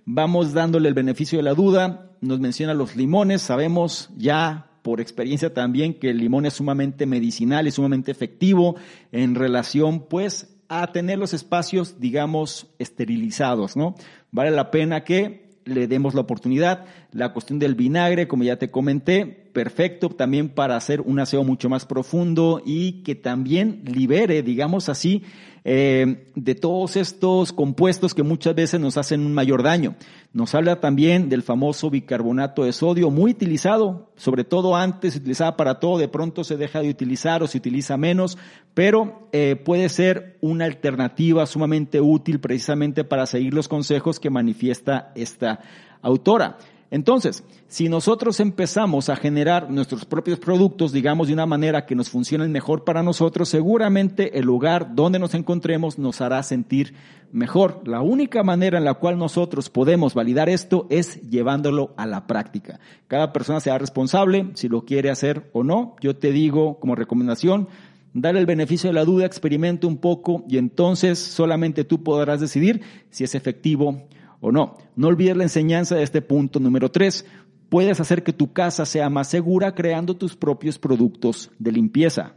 [0.06, 5.52] Vamos dándole el beneficio de la duda, nos menciona los limones, sabemos ya por experiencia
[5.52, 8.76] también que el limón es sumamente medicinal y sumamente efectivo
[9.12, 13.96] en relación, pues, a tener los espacios, digamos, esterilizados, ¿no?
[14.30, 16.86] Vale la pena que le demos la oportunidad.
[17.12, 21.68] La cuestión del vinagre, como ya te comenté, perfecto también para hacer un aseo mucho
[21.68, 25.22] más profundo y que también libere, digamos así,
[25.64, 29.94] eh, de todos estos compuestos que muchas veces nos hacen un mayor daño.
[30.32, 35.56] Nos habla también del famoso bicarbonato de sodio, muy utilizado, sobre todo antes se utilizaba
[35.56, 38.38] para todo, de pronto se deja de utilizar o se utiliza menos,
[38.74, 45.12] pero eh, puede ser una alternativa sumamente útil precisamente para seguir los consejos que manifiesta
[45.14, 45.60] esta
[46.02, 46.58] autora.
[46.90, 52.10] Entonces, si nosotros empezamos a generar nuestros propios productos, digamos, de una manera que nos
[52.10, 56.94] funcionen mejor para nosotros, seguramente el lugar donde nos encontremos nos hará sentir
[57.30, 57.82] mejor.
[57.86, 62.80] La única manera en la cual nosotros podemos validar esto es llevándolo a la práctica.
[63.06, 65.94] Cada persona sea responsable si lo quiere hacer o no.
[66.00, 67.68] Yo te digo como recomendación,
[68.14, 72.82] dale el beneficio de la duda, experimente un poco y entonces solamente tú podrás decidir
[73.10, 74.08] si es efectivo o
[74.40, 74.78] no.
[74.96, 77.26] No olvides la enseñanza de este punto número tres.
[77.68, 82.34] Puedes hacer que tu casa sea más segura creando tus propios productos de limpieza.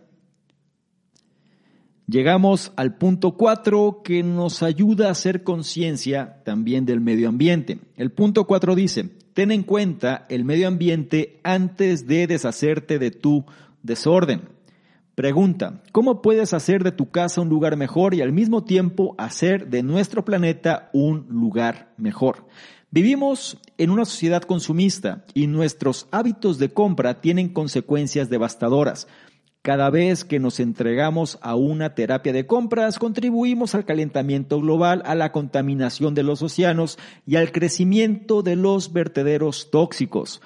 [2.05, 7.79] Llegamos al punto cuatro que nos ayuda a hacer conciencia también del medio ambiente.
[7.95, 13.45] El punto cuatro dice, ten en cuenta el medio ambiente antes de deshacerte de tu
[13.81, 14.52] desorden.
[15.15, 19.67] Pregunta, ¿cómo puedes hacer de tu casa un lugar mejor y al mismo tiempo hacer
[19.67, 22.47] de nuestro planeta un lugar mejor?
[22.89, 29.07] Vivimos en una sociedad consumista y nuestros hábitos de compra tienen consecuencias devastadoras.
[29.61, 35.13] Cada vez que nos entregamos a una terapia de compras, contribuimos al calentamiento global, a
[35.13, 36.97] la contaminación de los océanos
[37.27, 40.41] y al crecimiento de los vertederos tóxicos.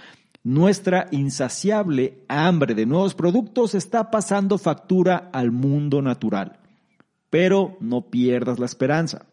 [0.47, 6.59] Nuestra insaciable hambre de nuevos productos está pasando factura al mundo natural.
[7.29, 9.25] Pero no pierdas la esperanza.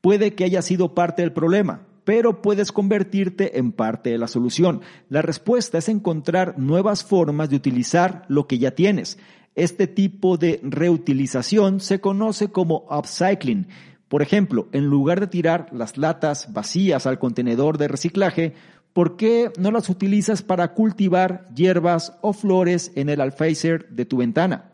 [0.00, 4.80] Puede que haya sido parte del problema, pero puedes convertirte en parte de la solución.
[5.08, 9.18] La respuesta es encontrar nuevas formas de utilizar lo que ya tienes.
[9.54, 13.68] Este tipo de reutilización se conoce como upcycling.
[14.08, 18.54] Por ejemplo, en lugar de tirar las latas vacías al contenedor de reciclaje,
[18.96, 24.16] ¿por qué no las utilizas para cultivar hierbas o flores en el alféizar de tu
[24.16, 24.72] ventana?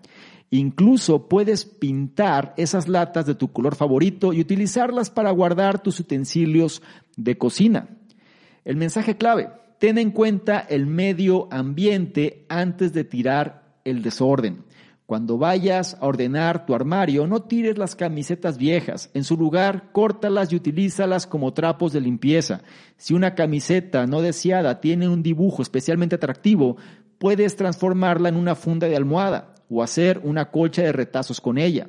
[0.48, 6.82] Incluso puedes pintar esas latas de tu color favorito y utilizarlas para guardar tus utensilios
[7.16, 7.88] de cocina.
[8.64, 9.48] El mensaje clave,
[9.80, 14.62] ten en cuenta el medio ambiente antes de tirar el desorden.
[15.07, 19.11] Cuando vayas a ordenar tu armario, no tires las camisetas viejas.
[19.15, 22.62] En su lugar, córtalas y utilízalas como trapos de limpieza.
[22.97, 26.77] Si una camiseta no deseada tiene un dibujo especialmente atractivo,
[27.19, 31.88] puedes transformarla en una funda de almohada o hacer una colcha de retazos con ella.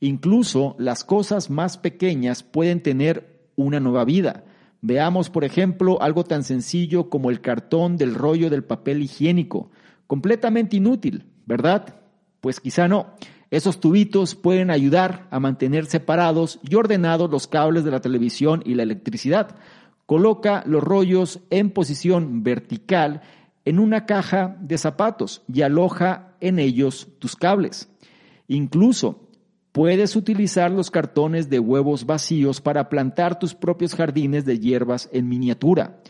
[0.00, 4.44] Incluso las cosas más pequeñas pueden tener una nueva vida.
[4.80, 9.70] Veamos, por ejemplo, algo tan sencillo como el cartón del rollo del papel higiénico.
[10.06, 12.03] Completamente inútil, ¿verdad?
[12.44, 13.06] Pues quizá no.
[13.50, 18.74] Esos tubitos pueden ayudar a mantener separados y ordenados los cables de la televisión y
[18.74, 19.56] la electricidad.
[20.04, 23.22] Coloca los rollos en posición vertical
[23.64, 27.88] en una caja de zapatos y aloja en ellos tus cables.
[28.46, 29.30] Incluso
[29.72, 35.30] puedes utilizar los cartones de huevos vacíos para plantar tus propios jardines de hierbas en
[35.30, 36.02] miniatura.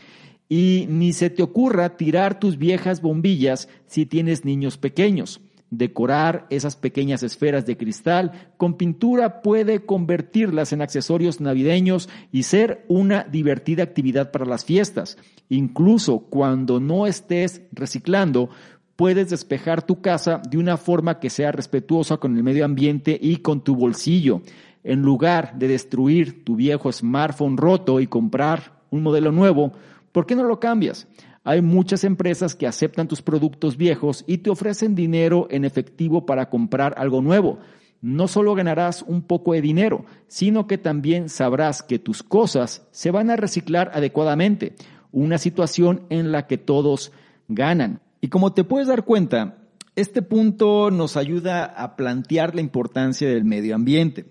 [0.49, 5.39] Y ni se te ocurra tirar tus viejas bombillas si tienes niños pequeños.
[5.71, 12.85] Decorar esas pequeñas esferas de cristal con pintura puede convertirlas en accesorios navideños y ser
[12.87, 15.17] una divertida actividad para las fiestas.
[15.49, 18.49] Incluso cuando no estés reciclando,
[18.95, 23.37] puedes despejar tu casa de una forma que sea respetuosa con el medio ambiente y
[23.37, 24.41] con tu bolsillo.
[24.83, 29.71] En lugar de destruir tu viejo smartphone roto y comprar un modelo nuevo,
[30.11, 31.07] ¿por qué no lo cambias?
[31.47, 36.49] Hay muchas empresas que aceptan tus productos viejos y te ofrecen dinero en efectivo para
[36.49, 37.59] comprar algo nuevo.
[38.01, 43.11] No solo ganarás un poco de dinero, sino que también sabrás que tus cosas se
[43.11, 44.73] van a reciclar adecuadamente,
[45.11, 47.11] una situación en la que todos
[47.47, 48.01] ganan.
[48.21, 49.59] Y como te puedes dar cuenta,
[49.95, 54.25] este punto nos ayuda a plantear la importancia del medio ambiente.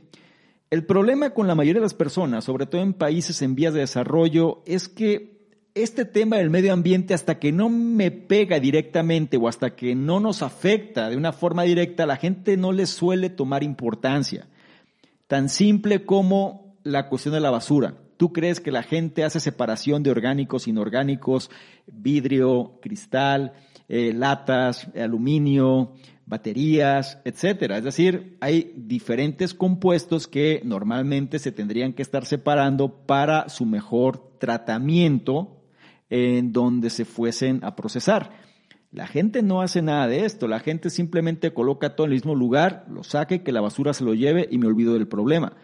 [0.68, 3.80] El problema con la mayoría de las personas, sobre todo en países en vías de
[3.80, 5.33] desarrollo, es que
[5.74, 10.20] este tema del medio ambiente hasta que no me pega directamente o hasta que no
[10.20, 14.46] nos afecta de una forma directa, la gente no le suele tomar importancia.
[15.26, 17.94] Tan simple como la cuestión de la basura.
[18.16, 21.50] ¿Tú crees que la gente hace separación de orgánicos, inorgánicos,
[21.86, 23.54] vidrio, cristal,
[23.88, 25.94] eh, latas, aluminio,
[26.24, 27.78] baterías, etcétera?
[27.78, 34.38] Es decir, hay diferentes compuestos que normalmente se tendrían que estar separando para su mejor
[34.38, 35.63] tratamiento
[36.10, 38.30] en donde se fuesen a procesar.
[38.90, 42.34] La gente no hace nada de esto, la gente simplemente coloca todo en el mismo
[42.34, 45.56] lugar, lo saque, que la basura se lo lleve y me olvido del problema.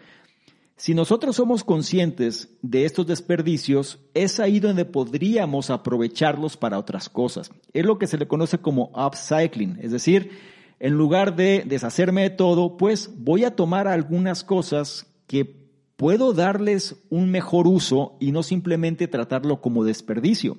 [0.75, 7.51] Si nosotros somos conscientes de estos desperdicios, es ahí donde podríamos aprovecharlos para otras cosas.
[7.71, 10.31] Es lo que se le conoce como upcycling, es decir,
[10.79, 15.60] en lugar de deshacerme de todo, pues voy a tomar algunas cosas que
[16.01, 20.57] puedo darles un mejor uso y no simplemente tratarlo como desperdicio.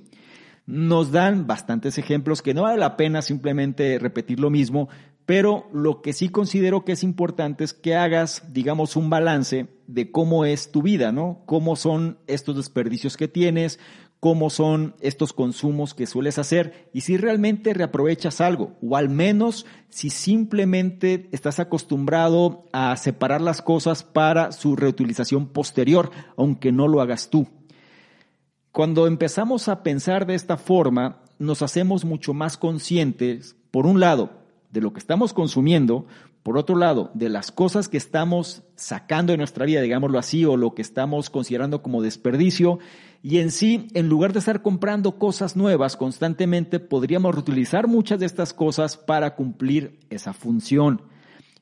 [0.67, 4.89] Nos dan bastantes ejemplos que no vale la pena simplemente repetir lo mismo,
[5.27, 10.13] pero lo que sí considero que es importante es que hagas, digamos, un balance de
[10.13, 11.43] cómo es tu vida, ¿no?
[11.45, 13.81] Cómo son estos desperdicios que tienes,
[14.23, 19.67] cómo son estos consumos que sueles hacer y si realmente reaprovechas algo o al menos
[19.89, 27.01] si simplemente estás acostumbrado a separar las cosas para su reutilización posterior, aunque no lo
[27.01, 27.49] hagas tú.
[28.71, 34.31] Cuando empezamos a pensar de esta forma, nos hacemos mucho más conscientes, por un lado,
[34.71, 36.07] de lo que estamos consumiendo,
[36.45, 40.57] por otro lado, de las cosas que estamos sacando de nuestra vida, digámoslo así, o
[40.57, 42.79] lo que estamos considerando como desperdicio,
[43.23, 48.27] y en sí, en lugar de estar comprando cosas nuevas constantemente, podríamos reutilizar muchas de
[48.27, 51.03] estas cosas para cumplir esa función.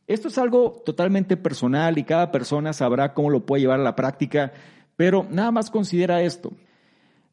[0.07, 3.95] Esto es algo totalmente personal y cada persona sabrá cómo lo puede llevar a la
[3.95, 4.55] práctica,
[4.97, 6.51] pero nada más considera esto.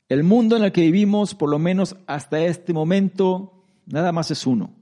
[0.10, 4.46] El mundo en el que vivimos, por lo menos hasta este momento, nada más es
[4.46, 4.74] uno.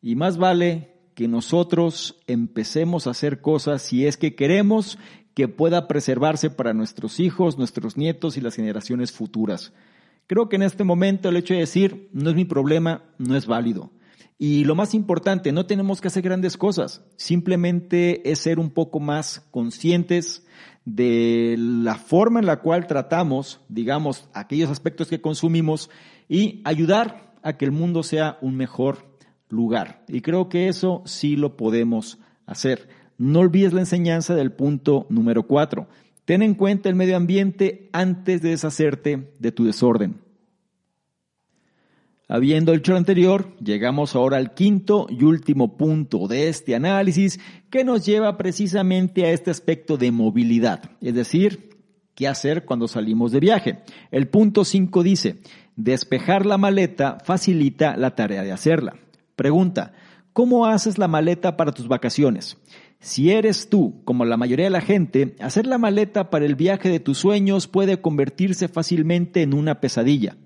[0.00, 4.98] Y más vale que nosotros empecemos a hacer cosas si es que queremos
[5.36, 9.74] que pueda preservarse para nuestros hijos, nuestros nietos y las generaciones futuras.
[10.26, 13.46] Creo que en este momento el hecho de decir no es mi problema no es
[13.46, 13.90] válido.
[14.38, 18.98] Y lo más importante, no tenemos que hacer grandes cosas, simplemente es ser un poco
[18.98, 20.46] más conscientes
[20.86, 25.90] de la forma en la cual tratamos, digamos, aquellos aspectos que consumimos
[26.30, 29.04] y ayudar a que el mundo sea un mejor
[29.50, 30.02] lugar.
[30.08, 32.88] Y creo que eso sí lo podemos hacer.
[33.18, 35.88] No olvides la enseñanza del punto número cuatro.
[36.24, 40.26] Ten en cuenta el medio ambiente antes de deshacerte de tu desorden.
[42.28, 47.38] Habiendo hecho lo anterior, llegamos ahora al quinto y último punto de este análisis
[47.70, 51.70] que nos lleva precisamente a este aspecto de movilidad, es decir,
[52.16, 53.78] qué hacer cuando salimos de viaje.
[54.10, 55.38] El punto 5 dice,
[55.76, 58.96] despejar la maleta facilita la tarea de hacerla.
[59.36, 59.92] Pregunta,
[60.32, 62.56] ¿cómo haces la maleta para tus vacaciones?
[63.00, 66.88] Si eres tú, como la mayoría de la gente, hacer la maleta para el viaje
[66.88, 70.36] de tus sueños puede convertirse fácilmente en una pesadilla.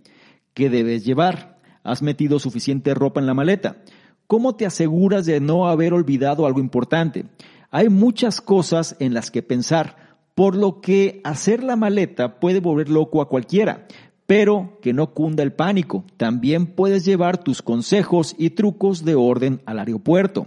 [0.53, 1.59] ¿Qué debes llevar?
[1.83, 3.83] ¿Has metido suficiente ropa en la maleta?
[4.27, 7.25] ¿Cómo te aseguras de no haber olvidado algo importante?
[7.71, 9.97] Hay muchas cosas en las que pensar,
[10.35, 13.87] por lo que hacer la maleta puede volver loco a cualquiera
[14.31, 16.05] pero que no cunda el pánico.
[16.17, 20.47] También puedes llevar tus consejos y trucos de orden al aeropuerto.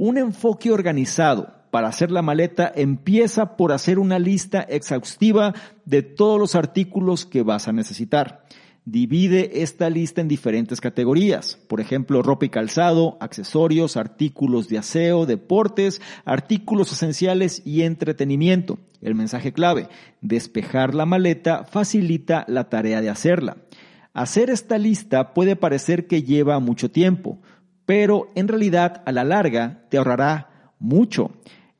[0.00, 5.54] Un enfoque organizado para hacer la maleta empieza por hacer una lista exhaustiva
[5.86, 8.44] de todos los artículos que vas a necesitar.
[8.84, 15.26] Divide esta lista en diferentes categorías, por ejemplo, ropa y calzado, accesorios, artículos de aseo,
[15.26, 18.78] deportes, artículos esenciales y entretenimiento.
[19.02, 19.88] El mensaje clave,
[20.20, 23.56] despejar la maleta facilita la tarea de hacerla.
[24.14, 27.40] Hacer esta lista puede parecer que lleva mucho tiempo,
[27.88, 31.30] pero en realidad a la larga te ahorrará mucho.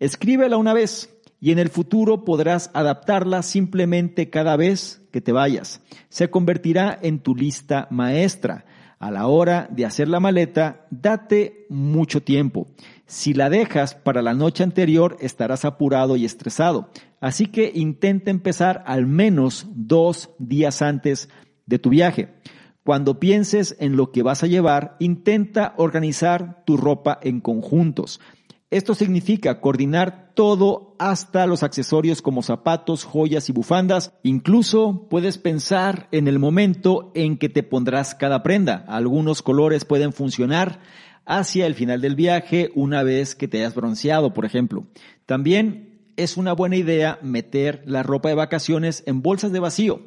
[0.01, 5.83] Escríbela una vez, y en el futuro podrás adaptarla simplemente cada vez que te vayas.
[6.09, 8.65] Se convertirá en tu lista maestra.
[8.99, 12.69] A la hora de hacer la maleta, date mucho tiempo.
[13.05, 16.89] Si la dejas para la noche anterior, estarás apurado y estresado.
[17.21, 21.29] Así que intenta empezar al menos dos días antes
[21.67, 22.31] de tu viaje.
[22.89, 28.19] Cuando pienses en lo que vas a llevar, intenta organizar tu ropa en conjuntos.
[28.71, 34.15] Esto significa coordinar todo hasta los accesorios como zapatos, joyas y bufandas.
[34.23, 38.87] Incluso puedes pensar en el momento en que te pondrás cada prenda.
[38.89, 40.81] Algunos colores pueden funcionar
[41.27, 44.87] hacia el final del viaje una vez que te hayas bronceado, por ejemplo.
[45.27, 50.01] También es una buena idea meter la ropa de vacaciones en bolsas de vacío.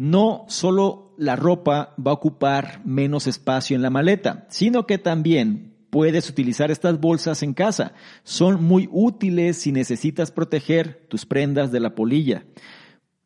[0.00, 5.74] No solo la ropa va a ocupar menos espacio en la maleta, sino que también
[5.90, 7.92] puedes utilizar estas bolsas en casa.
[8.24, 12.44] Son muy útiles si necesitas proteger tus prendas de la polilla.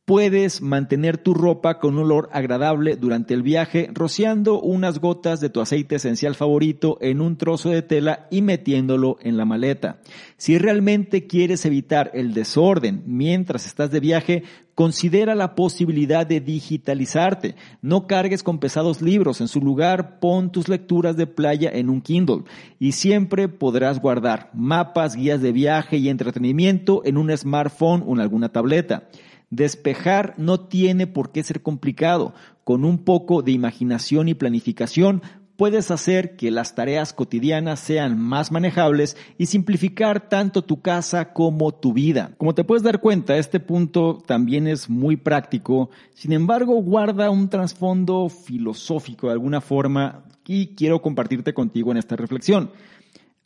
[0.07, 5.49] Puedes mantener tu ropa con un olor agradable durante el viaje rociando unas gotas de
[5.49, 10.01] tu aceite esencial favorito en un trozo de tela y metiéndolo en la maleta.
[10.37, 14.43] Si realmente quieres evitar el desorden mientras estás de viaje,
[14.75, 17.55] considera la posibilidad de digitalizarte.
[17.81, 19.41] No cargues con pesados libros.
[19.41, 22.43] En su lugar, pon tus lecturas de playa en un Kindle
[22.79, 28.21] y siempre podrás guardar mapas, guías de viaje y entretenimiento en un smartphone o en
[28.21, 29.09] alguna tableta.
[29.55, 32.35] Despejar no tiene por qué ser complicado.
[32.65, 35.23] Con un poco de imaginación y planificación
[35.57, 41.73] puedes hacer que las tareas cotidianas sean más manejables y simplificar tanto tu casa como
[41.73, 42.33] tu vida.
[42.37, 47.49] Como te puedes dar cuenta, este punto también es muy práctico, sin embargo guarda un
[47.49, 52.73] trasfondo filosófico de alguna forma y quiero compartirte contigo en esta reflexión.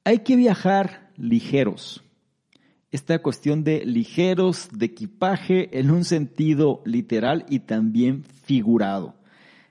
[0.04, 2.02] Hay que viajar ligeros
[2.90, 9.14] esta cuestión de ligeros, de equipaje en un sentido literal y también figurado.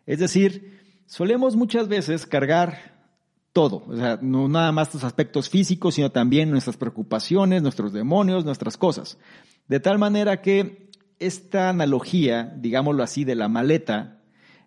[0.06, 2.98] Es decir, solemos muchas veces cargar
[3.54, 8.46] todo, o sea, no nada más los aspectos físicos, sino también nuestras preocupaciones, nuestros demonios,
[8.46, 9.18] nuestras cosas.
[9.68, 14.22] De tal manera que esta analogía, digámoslo así, de la maleta,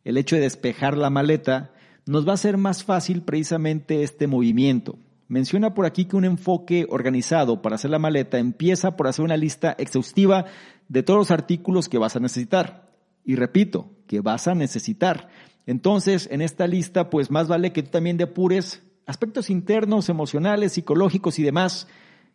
[0.04, 1.70] el hecho de despejar la maleta,
[2.06, 4.98] nos va a hacer más fácil precisamente este movimiento.
[5.30, 9.36] Menciona por aquí que un enfoque organizado para hacer la maleta empieza por hacer una
[9.36, 10.46] lista exhaustiva
[10.88, 12.90] de todos los artículos que vas a necesitar.
[13.24, 15.28] Y repito, que vas a necesitar.
[15.66, 21.38] Entonces, en esta lista, pues más vale que tú también depures aspectos internos, emocionales, psicológicos
[21.38, 21.86] y demás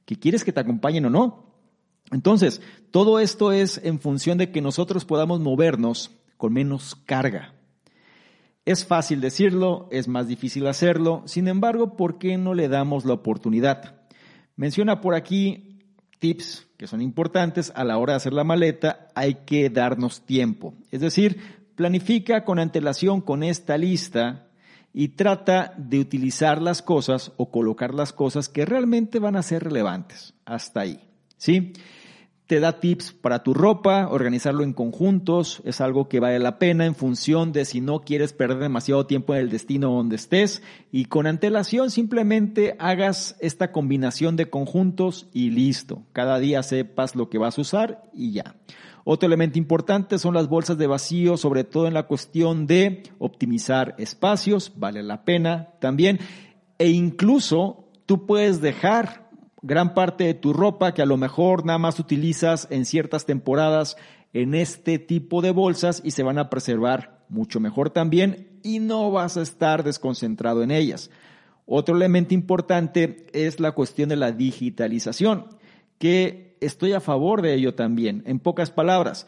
[0.05, 1.51] que quieres que te acompañen o no.
[2.13, 7.54] Entonces, todo esto es en función de que nosotros podamos movernos con menos carga.
[8.65, 13.13] Es fácil decirlo, es más difícil hacerlo, sin embargo, ¿por qué no le damos la
[13.13, 13.95] oportunidad?
[14.55, 15.79] Menciona por aquí
[16.19, 20.73] tips que son importantes a la hora de hacer la maleta, hay que darnos tiempo.
[20.91, 21.39] Es decir,
[21.75, 24.47] planifica con antelación con esta lista
[24.93, 29.63] y trata de utilizar las cosas o colocar las cosas que realmente van a ser
[29.63, 30.33] relevantes.
[30.45, 30.99] Hasta ahí.
[31.37, 31.73] ¿Sí?
[32.47, 36.85] Te da tips para tu ropa, organizarlo en conjuntos, es algo que vale la pena
[36.85, 41.05] en función de si no quieres perder demasiado tiempo en el destino donde estés y
[41.05, 46.03] con antelación simplemente hagas esta combinación de conjuntos y listo.
[46.13, 48.55] Cada día sepas lo que vas a usar y ya.
[49.05, 53.95] Otro elemento importante son las bolsas de vacío, sobre todo en la cuestión de optimizar
[53.97, 56.19] espacios, vale la pena también,
[56.77, 59.24] e incluso tú puedes dejar
[59.65, 63.97] gran parte de tu ropa que a lo mejor nada más utilizas en ciertas temporadas
[64.31, 69.09] en este tipo de bolsas y se van a preservar mucho mejor también y no
[69.09, 71.09] vas a estar desconcentrado en ellas.
[71.65, 75.47] Otro elemento importante es la cuestión de la digitalización,
[75.97, 78.21] que estoy a favor de ello también.
[78.27, 79.25] En pocas palabras,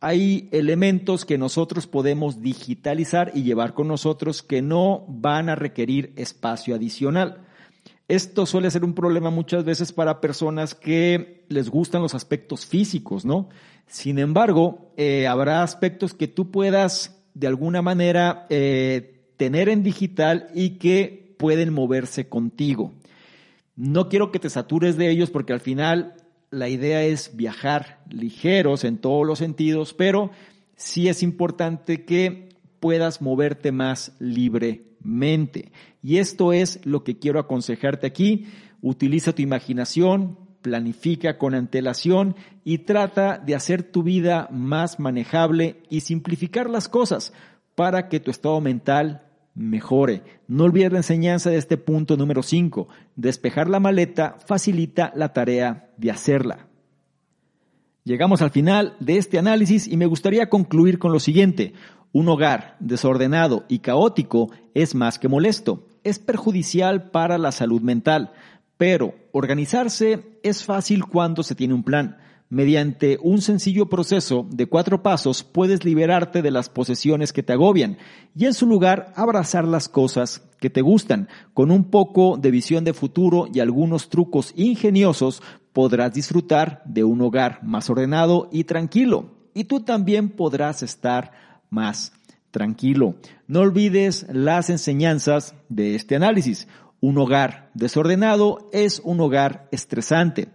[0.00, 6.12] hay elementos que nosotros podemos digitalizar y llevar con nosotros que no van a requerir
[6.16, 7.47] espacio adicional.
[8.08, 13.26] Esto suele ser un problema muchas veces para personas que les gustan los aspectos físicos,
[13.26, 13.50] ¿no?
[13.86, 20.48] Sin embargo, eh, habrá aspectos que tú puedas de alguna manera eh, tener en digital
[20.54, 22.94] y que pueden moverse contigo.
[23.76, 26.14] No quiero que te satures de ellos porque al final
[26.50, 30.30] la idea es viajar ligeros en todos los sentidos, pero
[30.76, 32.48] sí es importante que
[32.80, 35.72] puedas moverte más libre mente.
[36.02, 38.46] Y esto es lo que quiero aconsejarte aquí.
[38.80, 46.00] Utiliza tu imaginación, planifica con antelación y trata de hacer tu vida más manejable y
[46.00, 47.32] simplificar las cosas
[47.74, 49.22] para que tu estado mental
[49.54, 50.22] mejore.
[50.46, 52.88] No olvides la enseñanza de este punto número 5.
[53.16, 56.68] Despejar la maleta facilita la tarea de hacerla.
[58.04, 61.74] Llegamos al final de este análisis y me gustaría concluir con lo siguiente.
[62.12, 68.32] Un hogar desordenado y caótico es más que molesto, es perjudicial para la salud mental,
[68.76, 72.16] pero organizarse es fácil cuando se tiene un plan.
[72.50, 77.98] Mediante un sencillo proceso de cuatro pasos puedes liberarte de las posesiones que te agobian
[78.34, 81.28] y en su lugar abrazar las cosas que te gustan.
[81.52, 85.42] Con un poco de visión de futuro y algunos trucos ingeniosos
[85.74, 89.34] podrás disfrutar de un hogar más ordenado y tranquilo.
[89.52, 91.32] Y tú también podrás estar
[91.70, 92.12] más
[92.50, 93.16] tranquilo.
[93.46, 96.68] No olvides las enseñanzas de este análisis.
[97.00, 100.48] Un hogar desordenado es un hogar estresante.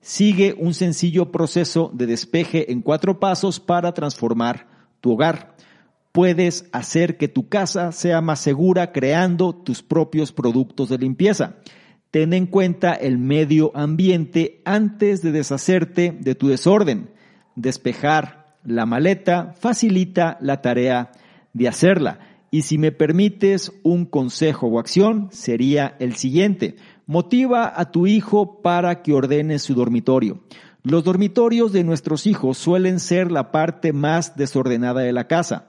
[0.00, 4.68] Sigue un sencillo proceso de despeje en cuatro pasos para transformar
[5.00, 5.56] tu hogar.
[6.12, 11.56] Puedes hacer que tu casa sea más segura creando tus propios productos de limpieza.
[12.10, 17.10] Ten en cuenta el medio ambiente antes de deshacerte de tu desorden.
[17.56, 21.12] Despejar la maleta facilita la tarea
[21.52, 22.18] de hacerla.
[22.50, 26.76] Y si me permites un consejo o acción, sería el siguiente.
[27.06, 30.40] Motiva a tu hijo para que ordene su dormitorio.
[30.82, 35.68] Los dormitorios de nuestros hijos suelen ser la parte más desordenada de la casa.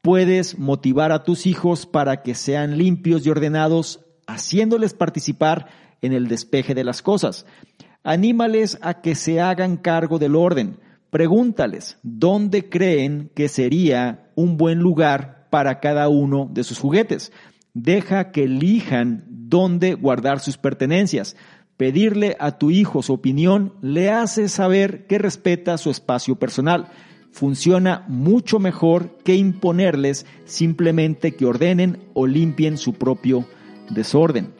[0.00, 5.68] Puedes motivar a tus hijos para que sean limpios y ordenados, haciéndoles participar
[6.00, 7.44] en el despeje de las cosas.
[8.02, 10.78] Anímales a que se hagan cargo del orden.
[11.10, 17.32] Pregúntales dónde creen que sería un buen lugar para cada uno de sus juguetes.
[17.74, 21.36] Deja que elijan dónde guardar sus pertenencias.
[21.76, 26.88] Pedirle a tu hijo su opinión le hace saber que respeta su espacio personal.
[27.30, 33.46] Funciona mucho mejor que imponerles simplemente que ordenen o limpien su propio
[33.90, 34.54] desorden.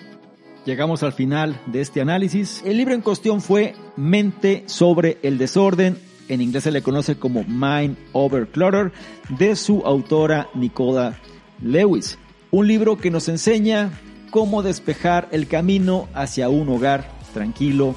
[0.66, 2.62] Llegamos al final de este análisis.
[2.64, 5.96] El libro en cuestión fue Mente sobre el desorden.
[6.28, 8.92] En inglés se le conoce como Mind Over Clutter
[9.28, 11.18] de su autora Nicola
[11.62, 12.18] Lewis.
[12.50, 13.90] Un libro que nos enseña
[14.30, 17.94] cómo despejar el camino hacia un hogar tranquilo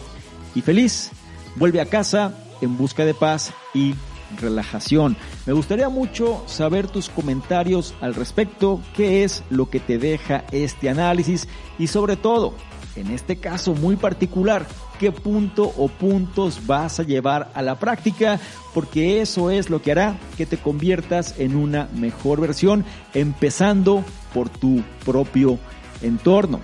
[0.53, 1.11] y feliz.
[1.55, 3.95] Vuelve a casa en busca de paz y
[4.39, 5.17] relajación.
[5.47, 10.89] Me gustaría mucho saber tus comentarios al respecto, qué es lo que te deja este
[10.89, 11.47] análisis
[11.79, 12.53] y sobre todo,
[12.95, 14.67] en este caso muy particular,
[14.99, 18.39] qué punto o puntos vas a llevar a la práctica,
[18.73, 24.49] porque eso es lo que hará que te conviertas en una mejor versión, empezando por
[24.49, 25.57] tu propio
[26.01, 26.59] entorno.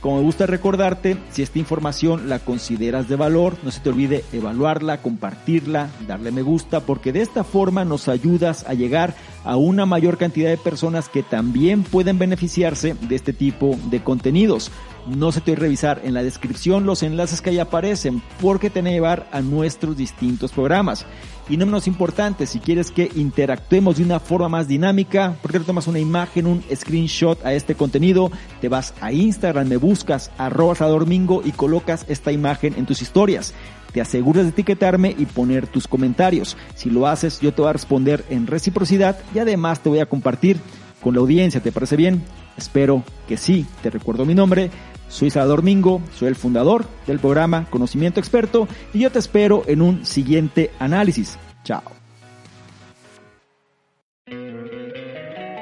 [0.00, 4.24] Como me gusta recordarte, si esta información la consideras de valor, no se te olvide
[4.32, 9.86] evaluarla, compartirla, darle me gusta, porque de esta forma nos ayudas a llegar a una
[9.86, 14.70] mayor cantidad de personas que también pueden beneficiarse de este tipo de contenidos.
[15.08, 18.80] No se te olvide revisar en la descripción los enlaces que ahí aparecen, porque te
[18.80, 21.06] van a llevar a nuestros distintos programas.
[21.48, 25.86] Y no menos importante, si quieres que interactuemos de una forma más dinámica, porque tomas
[25.86, 28.30] una imagen, un screenshot a este contenido,
[28.60, 33.54] te vas a Instagram, me buscas arroba domingo y colocas esta imagen en tus historias.
[33.92, 36.56] Te aseguras de etiquetarme y poner tus comentarios.
[36.74, 40.06] Si lo haces, yo te voy a responder en reciprocidad y además te voy a
[40.06, 40.58] compartir
[41.00, 41.62] con la audiencia.
[41.62, 42.22] ¿Te parece bien?
[42.58, 43.64] Espero que sí.
[43.82, 44.70] Te recuerdo mi nombre.
[45.08, 49.82] Soy Salvador Mingo, soy el fundador del programa Conocimiento Experto y yo te espero en
[49.82, 51.38] un siguiente análisis.
[51.64, 51.82] Chao.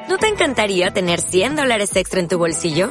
[0.09, 2.91] ¿No te encantaría tener 100 dólares extra en tu bolsillo?